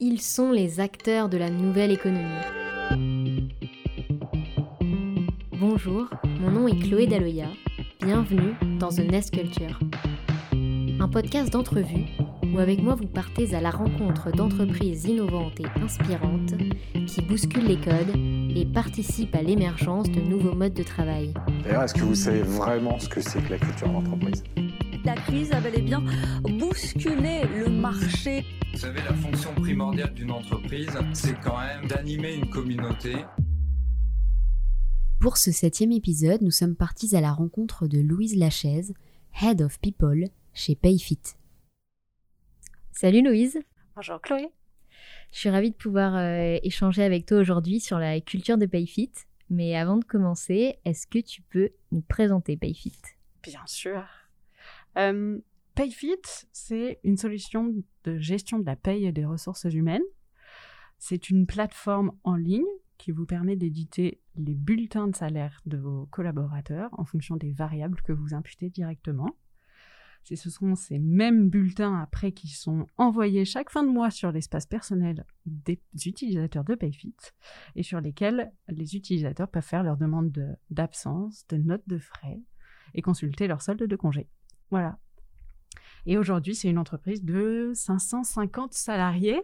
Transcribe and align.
Ils 0.00 0.20
sont 0.20 0.52
les 0.52 0.78
acteurs 0.78 1.28
de 1.28 1.36
la 1.36 1.50
nouvelle 1.50 1.90
économie. 1.90 2.22
Bonjour, 5.58 6.08
mon 6.40 6.52
nom 6.52 6.68
est 6.68 6.78
Chloé 6.78 7.08
Daloya. 7.08 7.48
Bienvenue 8.00 8.54
dans 8.78 8.90
The 8.90 9.00
Nest 9.00 9.34
Culture. 9.34 9.80
Un 11.00 11.08
podcast 11.08 11.52
d'entrevue 11.52 12.04
où 12.44 12.60
avec 12.60 12.80
moi 12.80 12.94
vous 12.94 13.08
partez 13.08 13.56
à 13.56 13.60
la 13.60 13.72
rencontre 13.72 14.30
d'entreprises 14.30 15.04
innovantes 15.06 15.58
et 15.58 15.66
inspirantes 15.82 16.54
qui 17.08 17.20
bousculent 17.22 17.66
les 17.66 17.80
codes 17.80 18.14
et 18.54 18.66
participent 18.66 19.34
à 19.34 19.42
l'émergence 19.42 20.08
de 20.12 20.20
nouveaux 20.20 20.54
modes 20.54 20.74
de 20.74 20.84
travail. 20.84 21.34
D'ailleurs, 21.64 21.82
est-ce 21.82 21.94
que 21.94 22.02
vous 22.02 22.14
savez 22.14 22.42
vraiment 22.42 23.00
ce 23.00 23.08
que 23.08 23.20
c'est 23.20 23.42
que 23.42 23.50
la 23.50 23.58
culture 23.58 23.88
d'entreprise? 23.88 24.44
La 25.04 25.14
crise 25.14 25.50
a 25.50 25.60
bel 25.60 25.76
et 25.76 25.82
bien 25.82 26.04
bousculé 26.44 27.42
le 27.52 27.68
marché. 27.68 28.44
Vous 28.72 28.78
savez, 28.78 29.00
la 29.00 29.14
fonction 29.14 29.54
primordiale 29.54 30.12
d'une 30.12 30.30
entreprise, 30.30 30.90
c'est 31.14 31.38
quand 31.40 31.58
même 31.58 31.86
d'animer 31.88 32.34
une 32.34 32.48
communauté. 32.50 33.16
Pour 35.20 35.36
ce 35.36 35.50
septième 35.50 35.90
épisode, 35.90 36.42
nous 36.42 36.50
sommes 36.50 36.76
partis 36.76 37.16
à 37.16 37.20
la 37.20 37.32
rencontre 37.32 37.88
de 37.88 37.98
Louise 37.98 38.36
Lachaise, 38.36 38.94
Head 39.42 39.62
of 39.62 39.80
People 39.80 40.28
chez 40.52 40.76
Payfit. 40.76 41.18
Salut 42.92 43.22
Louise. 43.22 43.58
Bonjour 43.96 44.20
Chloé. 44.20 44.48
Je 45.32 45.38
suis 45.38 45.50
ravie 45.50 45.70
de 45.70 45.76
pouvoir 45.76 46.14
euh, 46.16 46.58
échanger 46.62 47.02
avec 47.02 47.26
toi 47.26 47.38
aujourd'hui 47.38 47.80
sur 47.80 47.98
la 47.98 48.20
culture 48.20 48.58
de 48.58 48.66
Payfit. 48.66 49.12
Mais 49.50 49.76
avant 49.76 49.96
de 49.96 50.04
commencer, 50.04 50.78
est-ce 50.84 51.06
que 51.06 51.18
tu 51.18 51.42
peux 51.42 51.70
nous 51.90 52.02
présenter 52.02 52.56
Payfit? 52.56 53.00
Bien 53.42 53.62
sûr. 53.66 54.04
Euh, 54.98 55.38
Payfit, 55.78 56.16
c'est 56.50 56.98
une 57.04 57.16
solution 57.16 57.72
de 58.02 58.18
gestion 58.18 58.58
de 58.58 58.66
la 58.66 58.74
paye 58.74 59.06
et 59.06 59.12
des 59.12 59.24
ressources 59.24 59.62
humaines. 59.62 60.02
C'est 60.98 61.30
une 61.30 61.46
plateforme 61.46 62.10
en 62.24 62.34
ligne 62.34 62.66
qui 62.96 63.12
vous 63.12 63.26
permet 63.26 63.54
d'éditer 63.54 64.20
les 64.34 64.56
bulletins 64.56 65.06
de 65.06 65.14
salaire 65.14 65.60
de 65.66 65.76
vos 65.76 66.06
collaborateurs 66.06 66.90
en 66.98 67.04
fonction 67.04 67.36
des 67.36 67.52
variables 67.52 68.02
que 68.02 68.10
vous 68.10 68.34
imputez 68.34 68.70
directement. 68.70 69.36
Ce 70.24 70.50
sont 70.50 70.74
ces 70.74 70.98
mêmes 70.98 71.48
bulletins 71.48 72.02
après 72.02 72.32
qui 72.32 72.48
sont 72.48 72.88
envoyés 72.96 73.44
chaque 73.44 73.70
fin 73.70 73.84
de 73.84 73.88
mois 73.88 74.10
sur 74.10 74.32
l'espace 74.32 74.66
personnel 74.66 75.24
des 75.46 75.80
utilisateurs 76.06 76.64
de 76.64 76.74
Payfit 76.74 77.14
et 77.76 77.84
sur 77.84 78.00
lesquels 78.00 78.52
les 78.66 78.96
utilisateurs 78.96 79.48
peuvent 79.48 79.62
faire 79.62 79.84
leur 79.84 79.96
demande 79.96 80.58
d'absence, 80.70 81.46
de, 81.46 81.56
notes 81.56 81.86
de 81.86 81.98
frais 81.98 82.42
et 82.94 83.00
consulter 83.00 83.46
leur 83.46 83.62
solde 83.62 83.84
de 83.84 83.96
congé. 83.96 84.28
Voilà. 84.72 84.98
Et 86.06 86.18
aujourd'hui, 86.18 86.54
c'est 86.54 86.68
une 86.68 86.78
entreprise 86.78 87.24
de 87.24 87.72
550 87.74 88.72
salariés 88.72 89.42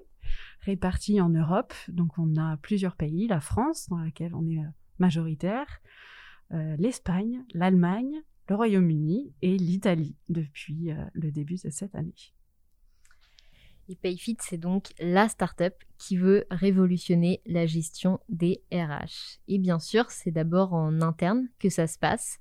répartis 0.60 1.20
en 1.20 1.28
Europe. 1.28 1.74
Donc, 1.88 2.18
on 2.18 2.36
a 2.36 2.56
plusieurs 2.58 2.96
pays, 2.96 3.26
la 3.26 3.40
France, 3.40 3.88
dans 3.88 3.98
laquelle 3.98 4.34
on 4.34 4.46
est 4.48 4.58
euh, 4.58 4.68
majoritaire, 4.98 5.66
euh, 6.52 6.76
l'Espagne, 6.78 7.44
l'Allemagne, 7.52 8.22
le 8.48 8.56
Royaume-Uni 8.56 9.32
et 9.42 9.56
l'Italie 9.56 10.16
depuis 10.28 10.90
euh, 10.90 11.04
le 11.12 11.30
début 11.30 11.56
de 11.62 11.70
cette 11.70 11.94
année. 11.94 12.14
Et 13.88 13.96
Payfit, 13.96 14.38
c'est 14.40 14.58
donc 14.58 14.94
la 14.98 15.28
start-up 15.28 15.74
qui 15.98 16.16
veut 16.16 16.46
révolutionner 16.50 17.42
la 17.44 17.66
gestion 17.66 18.18
des 18.30 18.62
RH. 18.72 19.40
Et 19.46 19.58
bien 19.58 19.78
sûr, 19.78 20.10
c'est 20.10 20.30
d'abord 20.30 20.72
en 20.72 21.02
interne 21.02 21.48
que 21.58 21.68
ça 21.68 21.86
se 21.86 21.98
passe. 21.98 22.38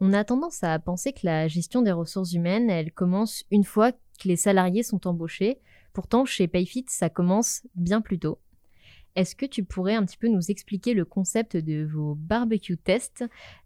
On 0.00 0.12
a 0.12 0.24
tendance 0.24 0.62
à 0.62 0.78
penser 0.78 1.12
que 1.12 1.20
la 1.24 1.48
gestion 1.48 1.80
des 1.80 1.92
ressources 1.92 2.32
humaines, 2.34 2.68
elle 2.68 2.92
commence 2.92 3.44
une 3.50 3.64
fois 3.64 3.92
que 3.92 4.28
les 4.28 4.36
salariés 4.36 4.82
sont 4.82 5.06
embauchés. 5.06 5.58
Pourtant, 5.94 6.26
chez 6.26 6.48
Payfit, 6.48 6.84
ça 6.88 7.08
commence 7.08 7.66
bien 7.74 8.02
plus 8.02 8.18
tôt. 8.18 8.38
Est-ce 9.14 9.34
que 9.34 9.46
tu 9.46 9.64
pourrais 9.64 9.94
un 9.94 10.04
petit 10.04 10.18
peu 10.18 10.28
nous 10.28 10.50
expliquer 10.50 10.92
le 10.92 11.06
concept 11.06 11.56
de 11.56 11.86
vos 11.90 12.14
barbecue 12.14 12.76
tests 12.76 13.24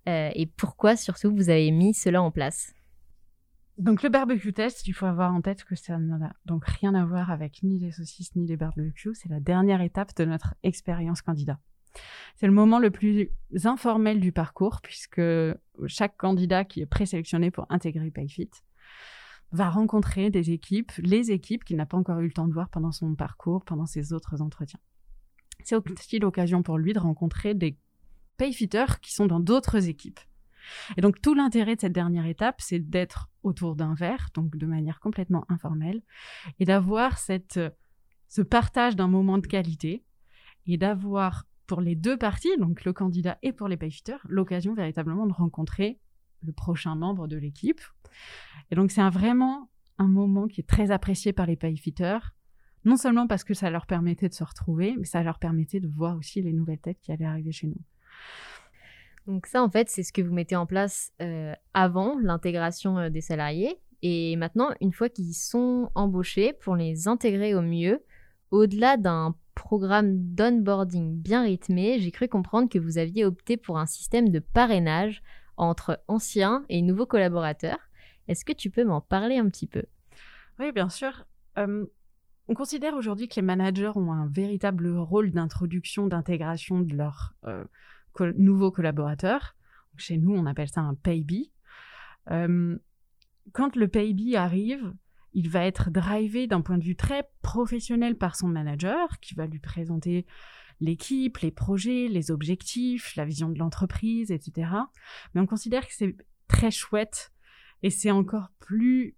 euh, 0.09 0.31
et 0.33 0.47
pourquoi 0.47 0.95
surtout 0.95 1.35
vous 1.35 1.51
avez 1.51 1.73
mis 1.73 1.93
cela 1.93 2.23
en 2.23 2.31
place? 2.31 2.73
Donc 3.77 4.05
le 4.05 4.11
barbecue 4.11 4.53
test, 4.53 4.87
il 4.87 4.93
faut 4.93 5.07
avoir 5.07 5.35
en 5.35 5.41
tête 5.41 5.65
que 5.65 5.75
ça 5.75 5.99
n'a 5.99 6.33
donc 6.45 6.65
rien 6.67 6.95
à 6.95 7.05
voir 7.05 7.33
avec 7.33 7.65
ni 7.65 7.81
les 7.81 7.91
saucisses 7.91 8.37
ni 8.37 8.47
les 8.47 8.57
barbecues. 8.57 9.15
C'est 9.15 9.31
la 9.31 9.41
dernière 9.41 9.81
étape 9.81 10.15
de 10.17 10.25
notre 10.25 10.55
expérience 10.63 11.23
candidat. 11.23 11.59
C'est 12.37 12.47
le 12.47 12.53
moment 12.53 12.79
le 12.79 12.91
plus 12.91 13.31
informel 13.65 14.21
du 14.21 14.33
parcours 14.33 14.81
puisque 14.83 15.21
chaque 15.87 16.17
candidat 16.17 16.65
qui 16.65 16.81
est 16.81 16.87
présélectionné 16.87 17.51
pour 17.51 17.67
intégrer 17.69 18.11
Payfit 18.11 18.51
va 19.53 19.69
rencontrer 19.69 20.31
des 20.31 20.53
équipes, 20.53 20.93
les 20.99 21.33
équipes 21.33 21.65
qu'il 21.65 21.77
n'a 21.77 21.87
pas 21.87 21.97
encore 21.97 22.21
eu 22.21 22.27
le 22.27 22.33
temps 22.33 22.47
de 22.47 22.53
voir 22.53 22.69
pendant 22.69 22.93
son 22.93 23.15
parcours, 23.15 23.65
pendant 23.65 23.87
ses 23.87 24.13
autres 24.13 24.41
entretiens. 24.41 24.81
C'est 25.65 25.77
aussi 25.77 26.19
l'occasion 26.19 26.63
pour 26.63 26.79
lui 26.79 26.93
de 26.93 26.99
rencontrer 26.99 27.55
des 27.55 27.77
payfitters 28.37 29.01
qui 29.03 29.13
sont 29.13 29.27
dans 29.27 29.41
d'autres 29.41 29.89
équipes. 29.89 30.21
Et 30.97 31.01
donc 31.01 31.21
tout 31.21 31.35
l'intérêt 31.35 31.77
de 31.77 31.81
cette 31.81 31.93
dernière 31.93 32.27
étape, 32.27 32.61
c'est 32.61 32.79
d'être 32.79 33.29
autour 33.43 33.75
d'un 33.77 33.95
verre, 33.95 34.29
donc 34.35 34.57
de 34.57 34.67
manière 34.67 35.01
complètement 35.01 35.45
informelle, 35.49 36.03
et 36.59 36.65
d'avoir 36.65 37.19
cette, 37.19 37.61
ce 38.29 38.43
partage 38.43 38.97
d'un 38.97 39.09
moment 39.09 39.39
de 39.39 39.47
qualité, 39.47 40.05
et 40.67 40.77
d'avoir 40.77 41.47
pour 41.71 41.81
les 41.81 41.95
deux 41.95 42.17
parties, 42.17 42.57
donc 42.59 42.85
le 42.85 42.93
candidat 42.93 43.39
et 43.45 43.53
pour 43.53 43.69
les 43.69 43.77
payfitters, 43.77 44.19
l'occasion 44.29 44.75
véritablement 44.75 45.25
de 45.29 45.33
rencontrer 45.33 46.01
le 46.43 46.51
prochain 46.51 46.97
membre 46.97 47.29
de 47.29 47.37
l'équipe. 47.37 47.81
Et 48.73 48.75
donc 48.75 48.91
c'est 48.91 49.09
vraiment 49.09 49.71
un 49.97 50.09
moment 50.09 50.49
qui 50.49 50.63
est 50.63 50.67
très 50.67 50.91
apprécié 50.91 51.33
par 51.33 51.47
les 51.47 51.55
payfitters, 51.55 52.35
non 52.85 52.97
seulement 52.97 53.29
parce 53.29 53.45
que 53.45 53.55
ça 53.55 53.71
leur 53.71 53.87
permettait 53.87 54.29
de 54.29 54.35
se 54.35 54.43
retrouver, 54.43 54.97
mais 54.99 55.05
ça 55.05 55.23
leur 55.23 55.39
permettait 55.39 55.79
de 55.79 55.87
voir 55.87 56.17
aussi 56.17 56.43
les 56.43 56.53
nouvelles 56.53 56.81
têtes 56.81 56.99
qui 57.03 57.13
allaient 57.13 57.25
arriver 57.25 57.53
chez 57.53 57.69
nous. 57.69 57.81
Donc 59.29 59.47
ça, 59.47 59.63
en 59.63 59.71
fait, 59.71 59.89
c'est 59.89 60.03
ce 60.03 60.13
que 60.13 60.23
vous 60.23 60.35
mettez 60.35 60.57
en 60.57 60.67
place 60.67 61.13
euh, 61.23 61.55
avant 61.73 62.19
l'intégration 62.19 62.99
euh, 62.99 63.11
des 63.11 63.21
salariés. 63.21 63.77
Et 64.03 64.35
maintenant, 64.35 64.71
une 64.81 64.93
fois 64.93 65.09
qu'ils 65.09 65.35
sont 65.35 65.89
embauchés, 65.95 66.53
pour 66.53 66.75
les 66.75 67.07
intégrer 67.07 67.55
au 67.55 67.63
mieux, 67.63 68.03
au-delà 68.51 68.97
d'un 68.97 69.37
programme 69.61 70.17
d'onboarding 70.17 71.21
bien 71.21 71.43
rythmé, 71.43 72.01
j'ai 72.01 72.11
cru 72.11 72.29
comprendre 72.29 72.71
que 72.71 72.79
vous 72.79 72.97
aviez 72.97 73.27
opté 73.27 73.59
pour 73.59 73.79
un 73.79 73.85
système 73.85 74.31
de 74.31 74.39
parrainage 74.39 75.23
entre 75.59 76.03
anciens 76.09 76.65
et 76.71 76.81
nouveaux 76.81 77.05
collaborateurs. 77.05 77.79
Est-ce 78.27 78.47
que 78.47 78.55
tu 78.55 78.71
peux 78.71 78.85
m'en 78.85 79.03
parler 79.03 79.37
un 79.37 79.51
petit 79.51 79.67
peu? 79.67 79.83
Oui, 80.59 80.73
bien 80.73 80.89
sûr. 80.89 81.27
Euh, 81.59 81.85
on 82.49 82.55
considère 82.55 82.95
aujourd'hui 82.95 83.29
que 83.29 83.37
les 83.37 83.43
managers 83.43 83.93
ont 83.97 84.13
un 84.13 84.27
véritable 84.29 84.89
rôle 84.97 85.31
d'introduction, 85.31 86.07
d'intégration 86.07 86.81
de 86.81 86.97
leurs 86.97 87.35
euh, 87.45 87.65
nouveaux 88.39 88.71
collaborateurs. 88.71 89.57
Chez 89.99 90.17
nous, 90.17 90.35
on 90.35 90.47
appelle 90.47 90.71
ça 90.71 90.81
un 90.81 90.95
paybe. 90.95 91.49
Euh, 92.31 92.79
quand 93.53 93.77
le 93.77 93.89
paybe 93.89 94.35
arrive, 94.37 94.95
il 95.33 95.49
va 95.49 95.65
être 95.65 95.91
drivé 95.91 96.47
d'un 96.47 96.61
point 96.61 96.79
de 96.79 96.85
vue 96.85 96.97
très 96.97 97.29
professionnel 97.43 98.17
par 98.17 98.37
son 98.37 98.49
manager, 98.49 99.21
qui 99.21 99.35
va 99.35 99.47
lui 99.47 99.59
présenter 99.59 100.27
l'équipe, 100.81 101.39
les 101.39 101.51
projets, 101.51 102.09
les 102.09 102.31
objectifs, 102.31 103.15
la 103.17 103.25
vision 103.25 103.49
de 103.49 103.59
l'entreprise, 103.59 104.31
etc. 104.31 104.71
Mais 105.35 105.41
on 105.41 105.47
considère 105.47 105.87
que 105.87 105.95
c'est 105.95 106.17
très 106.49 106.71
chouette 106.71 107.33
et 107.83 107.91
c'est 107.91 108.11
encore 108.11 108.51
plus 108.59 109.17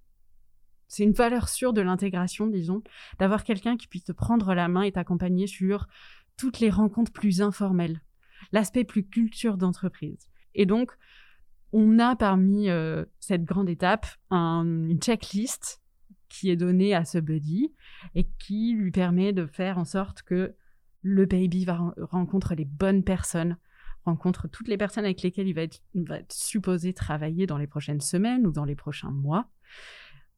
c'est 0.89 1.05
une 1.05 1.13
valeur 1.13 1.49
sûre 1.49 1.73
de 1.73 1.81
l'intégration, 1.81 2.47
disons, 2.47 2.83
d'avoir 3.19 3.45
quelqu'un 3.45 3.79
qui 3.79 3.87
puisse 3.87 4.05
te 4.05 4.13
prendre 4.13 4.53
la 4.53 4.69
main 4.69 4.83
et 4.83 4.93
t'accompagner 4.93 5.47
sur 5.47 5.87
toutes 6.37 6.61
les 6.61 6.69
rencontres 6.69 7.13
plus 7.13 7.41
informelles, 7.41 8.03
l'aspect 8.53 8.85
plus 8.85 9.09
culture 9.09 9.57
d'entreprise. 9.57 10.29
Et 10.55 10.67
donc, 10.67 10.93
on 11.73 11.99
a 11.99 12.15
parmi 12.15 12.69
euh, 12.69 13.07
cette 13.21 13.45
grande 13.45 13.71
étape 13.71 14.07
une 14.31 14.99
checklist 15.01 15.82
qui 16.33 16.51
est 16.51 16.57
donnée 16.57 16.95
à 16.95 17.05
ce 17.05 17.19
buddy 17.19 17.73
et 18.15 18.27
qui 18.39 18.73
lui 18.73 18.91
permet 18.91 19.35
de 19.35 19.45
faire 19.45 19.77
en 19.77 19.85
sorte 19.85 20.23
que 20.23 20.55
le 21.03 21.27
baby 21.27 21.67
va 21.67 21.93
rencontre 22.01 22.55
les 22.55 22.65
bonnes 22.65 23.05
personnes, 23.05 23.59
rencontre 24.05 24.49
toutes 24.49 24.69
les 24.69 24.79
personnes 24.79 25.05
avec 25.05 25.21
lesquelles 25.21 25.49
il 25.49 25.55
va 25.55 25.63
être 25.63 26.33
supposé 26.33 26.95
travailler 26.95 27.47
dans 27.47 27.59
les 27.59 27.67
prochaines 27.67 28.01
semaines 28.01 28.47
ou 28.47 28.53
dans 28.53 28.65
les 28.65 28.77
prochains 28.77 29.11
mois 29.11 29.51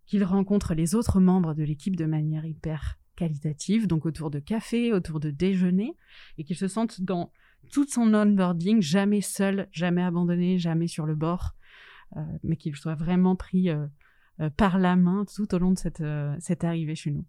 qu'il 0.06 0.24
rencontre 0.24 0.74
les 0.74 0.94
autres 0.94 1.20
membres 1.20 1.54
de 1.54 1.62
l'équipe 1.62 1.96
de 1.96 2.06
manière 2.06 2.44
hyper 2.44 2.98
qualitative, 3.16 3.86
donc 3.86 4.04
autour 4.04 4.30
de 4.30 4.40
café, 4.40 4.92
autour 4.92 5.20
de 5.20 5.30
déjeuner, 5.30 5.96
et 6.36 6.44
qu'il 6.44 6.56
se 6.56 6.68
sente 6.68 7.00
dans 7.00 7.32
tout 7.72 7.86
son 7.88 8.12
onboarding 8.12 8.82
jamais 8.82 9.20
seul, 9.20 9.68
jamais 9.70 10.02
abandonné, 10.02 10.58
jamais 10.58 10.88
sur 10.88 11.06
le 11.06 11.14
bord, 11.14 11.54
euh, 12.16 12.20
mais 12.42 12.56
qu'il 12.56 12.74
soit 12.74 12.96
vraiment 12.96 13.36
pris 13.36 13.70
euh, 13.70 13.86
par 14.56 14.78
la 14.78 14.96
main 14.96 15.24
tout 15.24 15.54
au 15.54 15.58
long 15.58 15.70
de 15.70 15.78
cette, 15.78 16.02
cette 16.40 16.64
arrivée 16.64 16.94
chez 16.94 17.10
nous. 17.10 17.24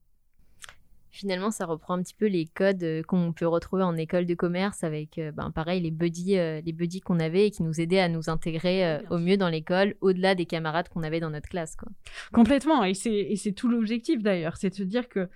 Finalement, 1.15 1.49
ça 1.49 1.65
reprend 1.65 1.93
un 1.93 2.03
petit 2.03 2.13
peu 2.13 2.25
les 2.25 2.45
codes 2.45 2.83
euh, 2.83 3.01
qu'on 3.01 3.31
peut 3.31 3.47
retrouver 3.47 3.83
en 3.83 3.95
école 3.95 4.25
de 4.25 4.33
commerce 4.35 4.83
avec, 4.83 5.17
euh, 5.17 5.31
ben, 5.31 5.49
pareil, 5.49 5.79
les 5.79 5.89
buddies, 5.89 6.37
euh, 6.37 6.59
les 6.59 6.73
buddies 6.73 6.99
qu'on 6.99 7.21
avait 7.21 7.47
et 7.47 7.51
qui 7.51 7.63
nous 7.63 7.79
aidaient 7.79 8.01
à 8.01 8.09
nous 8.09 8.29
intégrer 8.29 8.99
au 9.09 9.17
mieux 9.17 9.37
dans 9.37 9.47
l'école, 9.47 9.95
au-delà 10.01 10.35
des 10.35 10.45
camarades 10.45 10.89
qu'on 10.89 11.03
avait 11.03 11.21
dans 11.21 11.29
notre 11.29 11.47
classe. 11.47 11.77
Quoi. 11.77 11.89
Complètement, 12.33 12.83
et 12.83 12.93
c'est 12.93 13.53
tout 13.55 13.69
l'objectif 13.69 14.21
d'ailleurs, 14.21 14.57
c'est 14.57 14.71
de 14.71 14.75
se 14.75 14.83
dire 14.83 15.07
que 15.07 15.29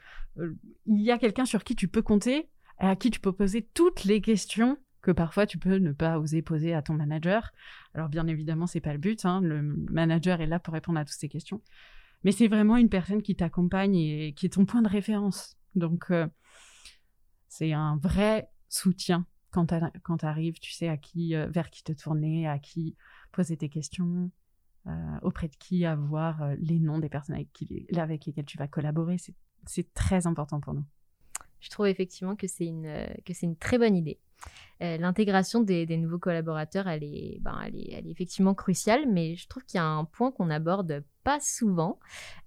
il 0.85 1.01
y 1.01 1.11
a 1.11 1.17
quelqu'un 1.17 1.45
sur 1.45 1.63
qui 1.63 1.75
tu 1.75 1.87
peux 1.87 2.01
compter, 2.01 2.49
à 2.77 2.97
qui 2.97 3.09
tu 3.09 3.21
peux 3.21 3.31
poser 3.31 3.65
toutes 3.73 4.03
les 4.03 4.19
questions 4.19 4.77
que 5.01 5.11
parfois 5.11 5.45
tu 5.45 5.57
peux 5.57 5.77
ne 5.77 5.93
pas 5.93 6.19
oser 6.19 6.41
poser 6.41 6.73
à 6.73 6.81
ton 6.81 6.93
manager. 6.93 7.53
Alors 7.93 8.09
bien 8.09 8.27
évidemment, 8.27 8.67
c'est 8.67 8.81
pas 8.81 8.93
le 8.93 8.99
but. 8.99 9.25
Hein. 9.25 9.41
Le 9.41 9.61
manager 9.61 10.41
est 10.41 10.47
là 10.47 10.59
pour 10.59 10.73
répondre 10.73 10.99
à 10.99 11.05
toutes 11.05 11.17
ces 11.17 11.29
questions, 11.29 11.61
mais 12.23 12.31
c'est 12.31 12.47
vraiment 12.47 12.77
une 12.77 12.89
personne 12.89 13.21
qui 13.21 13.35
t'accompagne 13.35 13.95
et 13.95 14.33
qui 14.33 14.45
est 14.45 14.49
ton 14.49 14.65
point 14.65 14.81
de 14.81 14.89
référence. 14.89 15.57
Donc 15.75 16.11
euh, 16.11 16.27
c'est 17.47 17.73
un 17.73 17.97
vrai 17.97 18.49
soutien 18.67 19.25
quand 19.51 19.65
tu 19.65 20.25
arrives, 20.25 20.59
tu 20.59 20.71
sais 20.71 20.89
à 20.89 20.97
qui, 20.97 21.35
euh, 21.35 21.47
vers 21.47 21.71
qui 21.71 21.83
te 21.83 21.91
tourner, 21.91 22.47
à 22.47 22.59
qui 22.59 22.95
poser 23.31 23.57
tes 23.57 23.69
questions, 23.69 24.29
euh, 24.85 25.19
auprès 25.23 25.47
de 25.47 25.55
qui 25.55 25.85
avoir 25.85 26.55
les 26.59 26.79
noms 26.79 26.99
des 26.99 27.09
personnes 27.09 27.35
avec, 27.35 28.25
lesquelles 28.25 28.45
tu 28.45 28.57
vas 28.59 28.67
collaborer. 28.67 29.17
C'est 29.65 29.93
très 29.93 30.27
important 30.27 30.59
pour 30.59 30.75
nous. 30.75 30.85
Je 31.59 31.69
trouve 31.69 31.87
effectivement 31.87 32.35
que 32.35 32.47
c'est 32.47 32.65
une, 32.65 33.07
que 33.25 33.33
c'est 33.33 33.45
une 33.45 33.57
très 33.57 33.77
bonne 33.77 33.95
idée. 33.95 34.19
Euh, 34.81 34.97
l'intégration 34.97 35.59
des, 35.59 35.85
nouveaux 35.97 36.19
collaborateurs, 36.19 36.87
elle 36.87 37.03
est, 37.03 37.39
ben, 37.41 37.59
elle, 37.65 37.75
est, 37.75 37.91
elle 37.91 38.07
est, 38.07 38.11
effectivement 38.11 38.53
cruciale, 38.53 39.05
mais 39.11 39.35
je 39.35 39.47
trouve 39.47 39.65
qu'il 39.65 39.77
y 39.77 39.81
a 39.81 39.85
un 39.85 40.05
point 40.05 40.31
qu'on 40.31 40.49
aborde 40.49 41.03
pas 41.25 41.39
souvent, 41.41 41.99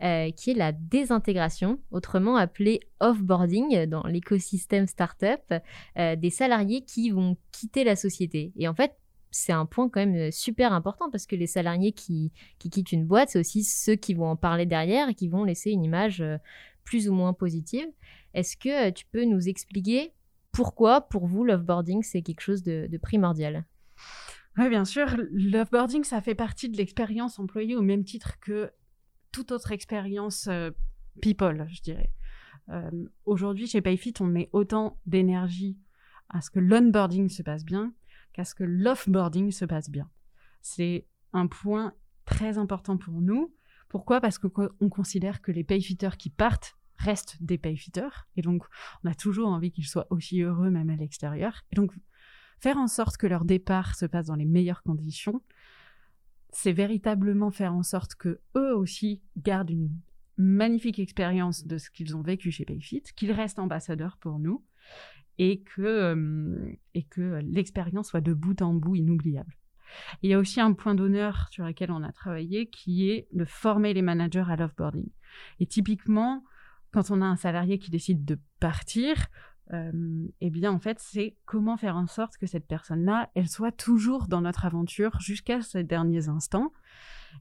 euh, 0.02 0.30
qui 0.30 0.52
est 0.52 0.54
la 0.54 0.72
désintégration, 0.72 1.78
autrement 1.90 2.36
appelée 2.36 2.80
offboarding 3.00 3.84
dans 3.84 4.02
l'écosystème 4.04 4.86
startup, 4.86 5.42
euh, 5.98 6.16
des 6.16 6.30
salariés 6.30 6.84
qui 6.86 7.10
vont 7.10 7.36
quitter 7.52 7.84
la 7.84 7.96
société. 7.96 8.52
Et 8.56 8.66
en 8.66 8.74
fait, 8.74 8.96
c'est 9.30 9.52
un 9.52 9.66
point 9.66 9.88
quand 9.90 10.00
même 10.00 10.30
super 10.30 10.72
important 10.72 11.10
parce 11.10 11.26
que 11.26 11.36
les 11.36 11.46
salariés 11.46 11.92
qui, 11.92 12.32
qui 12.58 12.70
quittent 12.70 12.92
une 12.92 13.06
boîte, 13.06 13.30
c'est 13.30 13.38
aussi 13.38 13.62
ceux 13.62 13.94
qui 13.94 14.14
vont 14.14 14.26
en 14.26 14.36
parler 14.36 14.66
derrière 14.66 15.08
et 15.08 15.14
qui 15.14 15.28
vont 15.28 15.44
laisser 15.44 15.70
une 15.70 15.84
image 15.84 16.22
plus 16.84 17.08
ou 17.08 17.14
moins 17.14 17.32
positive. 17.32 17.86
Est-ce 18.34 18.56
que 18.56 18.90
tu 18.90 19.06
peux 19.06 19.24
nous 19.24 19.48
expliquer 19.48 20.12
pourquoi, 20.52 21.00
pour 21.00 21.26
vous, 21.26 21.44
l'offboarding, 21.44 22.02
c'est 22.02 22.22
quelque 22.22 22.42
chose 22.42 22.62
de, 22.62 22.98
primordial? 23.00 23.64
Oui, 24.58 24.68
bien 24.68 24.84
sûr. 24.84 25.06
L'offboarding, 25.32 26.04
ça 26.04 26.20
fait 26.20 26.34
partie 26.34 26.68
de 26.68 26.76
l'expérience 26.76 27.38
employée 27.38 27.74
au 27.74 27.82
même 27.82 28.04
titre 28.04 28.38
que 28.40 28.70
toute 29.30 29.50
autre 29.50 29.72
expérience 29.72 30.46
euh, 30.48 30.70
people, 31.22 31.66
je 31.70 31.80
dirais. 31.80 32.12
Euh, 32.68 32.90
aujourd'hui, 33.24 33.66
chez 33.66 33.80
Payfit, 33.80 34.14
on 34.20 34.26
met 34.26 34.50
autant 34.52 35.00
d'énergie 35.06 35.78
à 36.28 36.42
ce 36.42 36.50
que 36.50 36.60
l'onboarding 36.60 37.28
se 37.30 37.42
passe 37.42 37.64
bien 37.64 37.94
qu'à 38.32 38.44
ce 38.44 38.54
que 38.54 38.64
l'offboarding 38.64 39.50
se 39.50 39.64
passe 39.64 39.90
bien. 39.90 40.10
C'est 40.60 41.06
un 41.32 41.46
point 41.46 41.94
très 42.24 42.58
important 42.58 42.96
pour 42.96 43.20
nous. 43.20 43.54
Pourquoi? 43.92 44.22
Parce 44.22 44.38
qu'on 44.38 44.88
considère 44.88 45.42
que 45.42 45.52
les 45.52 45.64
payfitters 45.64 46.16
qui 46.18 46.30
partent 46.30 46.78
restent 46.96 47.36
des 47.42 47.58
payfitters. 47.58 48.26
Et 48.36 48.40
donc, 48.40 48.64
on 49.04 49.10
a 49.10 49.14
toujours 49.14 49.48
envie 49.48 49.70
qu'ils 49.70 49.86
soient 49.86 50.06
aussi 50.08 50.40
heureux, 50.40 50.70
même 50.70 50.88
à 50.88 50.96
l'extérieur. 50.96 51.60
Et 51.70 51.76
donc, 51.76 51.92
faire 52.58 52.78
en 52.78 52.86
sorte 52.86 53.18
que 53.18 53.26
leur 53.26 53.44
départ 53.44 53.94
se 53.94 54.06
passe 54.06 54.28
dans 54.28 54.34
les 54.34 54.46
meilleures 54.46 54.82
conditions, 54.82 55.42
c'est 56.48 56.72
véritablement 56.72 57.50
faire 57.50 57.74
en 57.74 57.82
sorte 57.82 58.14
que 58.14 58.40
eux 58.56 58.74
aussi 58.74 59.20
gardent 59.36 59.68
une 59.68 59.90
magnifique 60.38 60.98
expérience 60.98 61.66
de 61.66 61.76
ce 61.76 61.90
qu'ils 61.90 62.16
ont 62.16 62.22
vécu 62.22 62.50
chez 62.50 62.64
Payfit, 62.64 63.02
qu'ils 63.14 63.32
restent 63.32 63.58
ambassadeurs 63.58 64.16
pour 64.16 64.38
nous 64.38 64.64
et 65.36 65.60
que, 65.60 65.82
euh, 65.82 66.72
et 66.94 67.02
que 67.02 67.40
l'expérience 67.42 68.08
soit 68.08 68.22
de 68.22 68.32
bout 68.32 68.62
en 68.62 68.72
bout 68.72 68.96
inoubliable. 68.96 69.54
Il 70.22 70.30
y 70.30 70.34
a 70.34 70.38
aussi 70.38 70.60
un 70.60 70.72
point 70.72 70.94
d'honneur 70.94 71.48
sur 71.50 71.64
lequel 71.64 71.90
on 71.90 72.02
a 72.02 72.12
travaillé 72.12 72.66
qui 72.66 73.10
est 73.10 73.28
de 73.32 73.44
former 73.44 73.94
les 73.94 74.02
managers 74.02 74.44
à 74.48 74.56
l'offboarding. 74.56 75.08
Et 75.60 75.66
typiquement, 75.66 76.44
quand 76.92 77.10
on 77.10 77.22
a 77.22 77.26
un 77.26 77.36
salarié 77.36 77.78
qui 77.78 77.90
décide 77.90 78.24
de 78.24 78.38
partir, 78.60 79.16
euh, 79.72 80.26
eh 80.40 80.50
bien, 80.50 80.72
en 80.72 80.78
fait, 80.78 80.98
c'est 80.98 81.36
comment 81.46 81.76
faire 81.76 81.96
en 81.96 82.06
sorte 82.06 82.36
que 82.36 82.46
cette 82.46 82.66
personne-là, 82.66 83.30
elle 83.34 83.48
soit 83.48 83.72
toujours 83.72 84.28
dans 84.28 84.42
notre 84.42 84.66
aventure 84.66 85.18
jusqu'à 85.20 85.62
ces 85.62 85.84
derniers 85.84 86.28
instants 86.28 86.72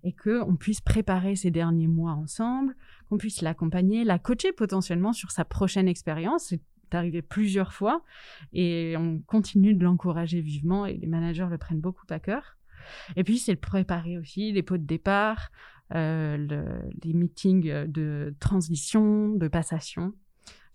et 0.03 0.13
qu'on 0.13 0.56
puisse 0.56 0.80
préparer 0.80 1.36
ces 1.36 1.51
derniers 1.51 1.88
mois 1.88 2.13
ensemble, 2.13 2.75
qu'on 3.09 3.18
puisse 3.18 3.42
l'accompagner, 3.42 4.06
la 4.06 4.19
coacher 4.19 4.53
potentiellement 4.53 5.12
sur 5.12 5.31
sa 5.31 5.44
prochaine 5.44 5.89
expérience. 5.89 6.53
Arrivé 6.95 7.21
plusieurs 7.21 7.73
fois 7.73 8.03
et 8.53 8.95
on 8.97 9.19
continue 9.19 9.73
de 9.73 9.83
l'encourager 9.83 10.41
vivement 10.41 10.85
et 10.85 10.97
les 10.97 11.07
managers 11.07 11.47
le 11.49 11.57
prennent 11.57 11.81
beaucoup 11.81 12.05
à 12.09 12.19
cœur. 12.19 12.57
Et 13.15 13.23
puis, 13.23 13.38
c'est 13.38 13.51
le 13.51 13.59
préparer 13.59 14.17
aussi, 14.17 14.51
les 14.51 14.63
pots 14.63 14.77
de 14.77 14.85
départ, 14.85 15.51
euh, 15.93 16.38
les 17.03 17.13
meetings 17.13 17.85
de 17.88 18.33
transition, 18.39 19.29
de 19.29 19.47
passation. 19.47 20.13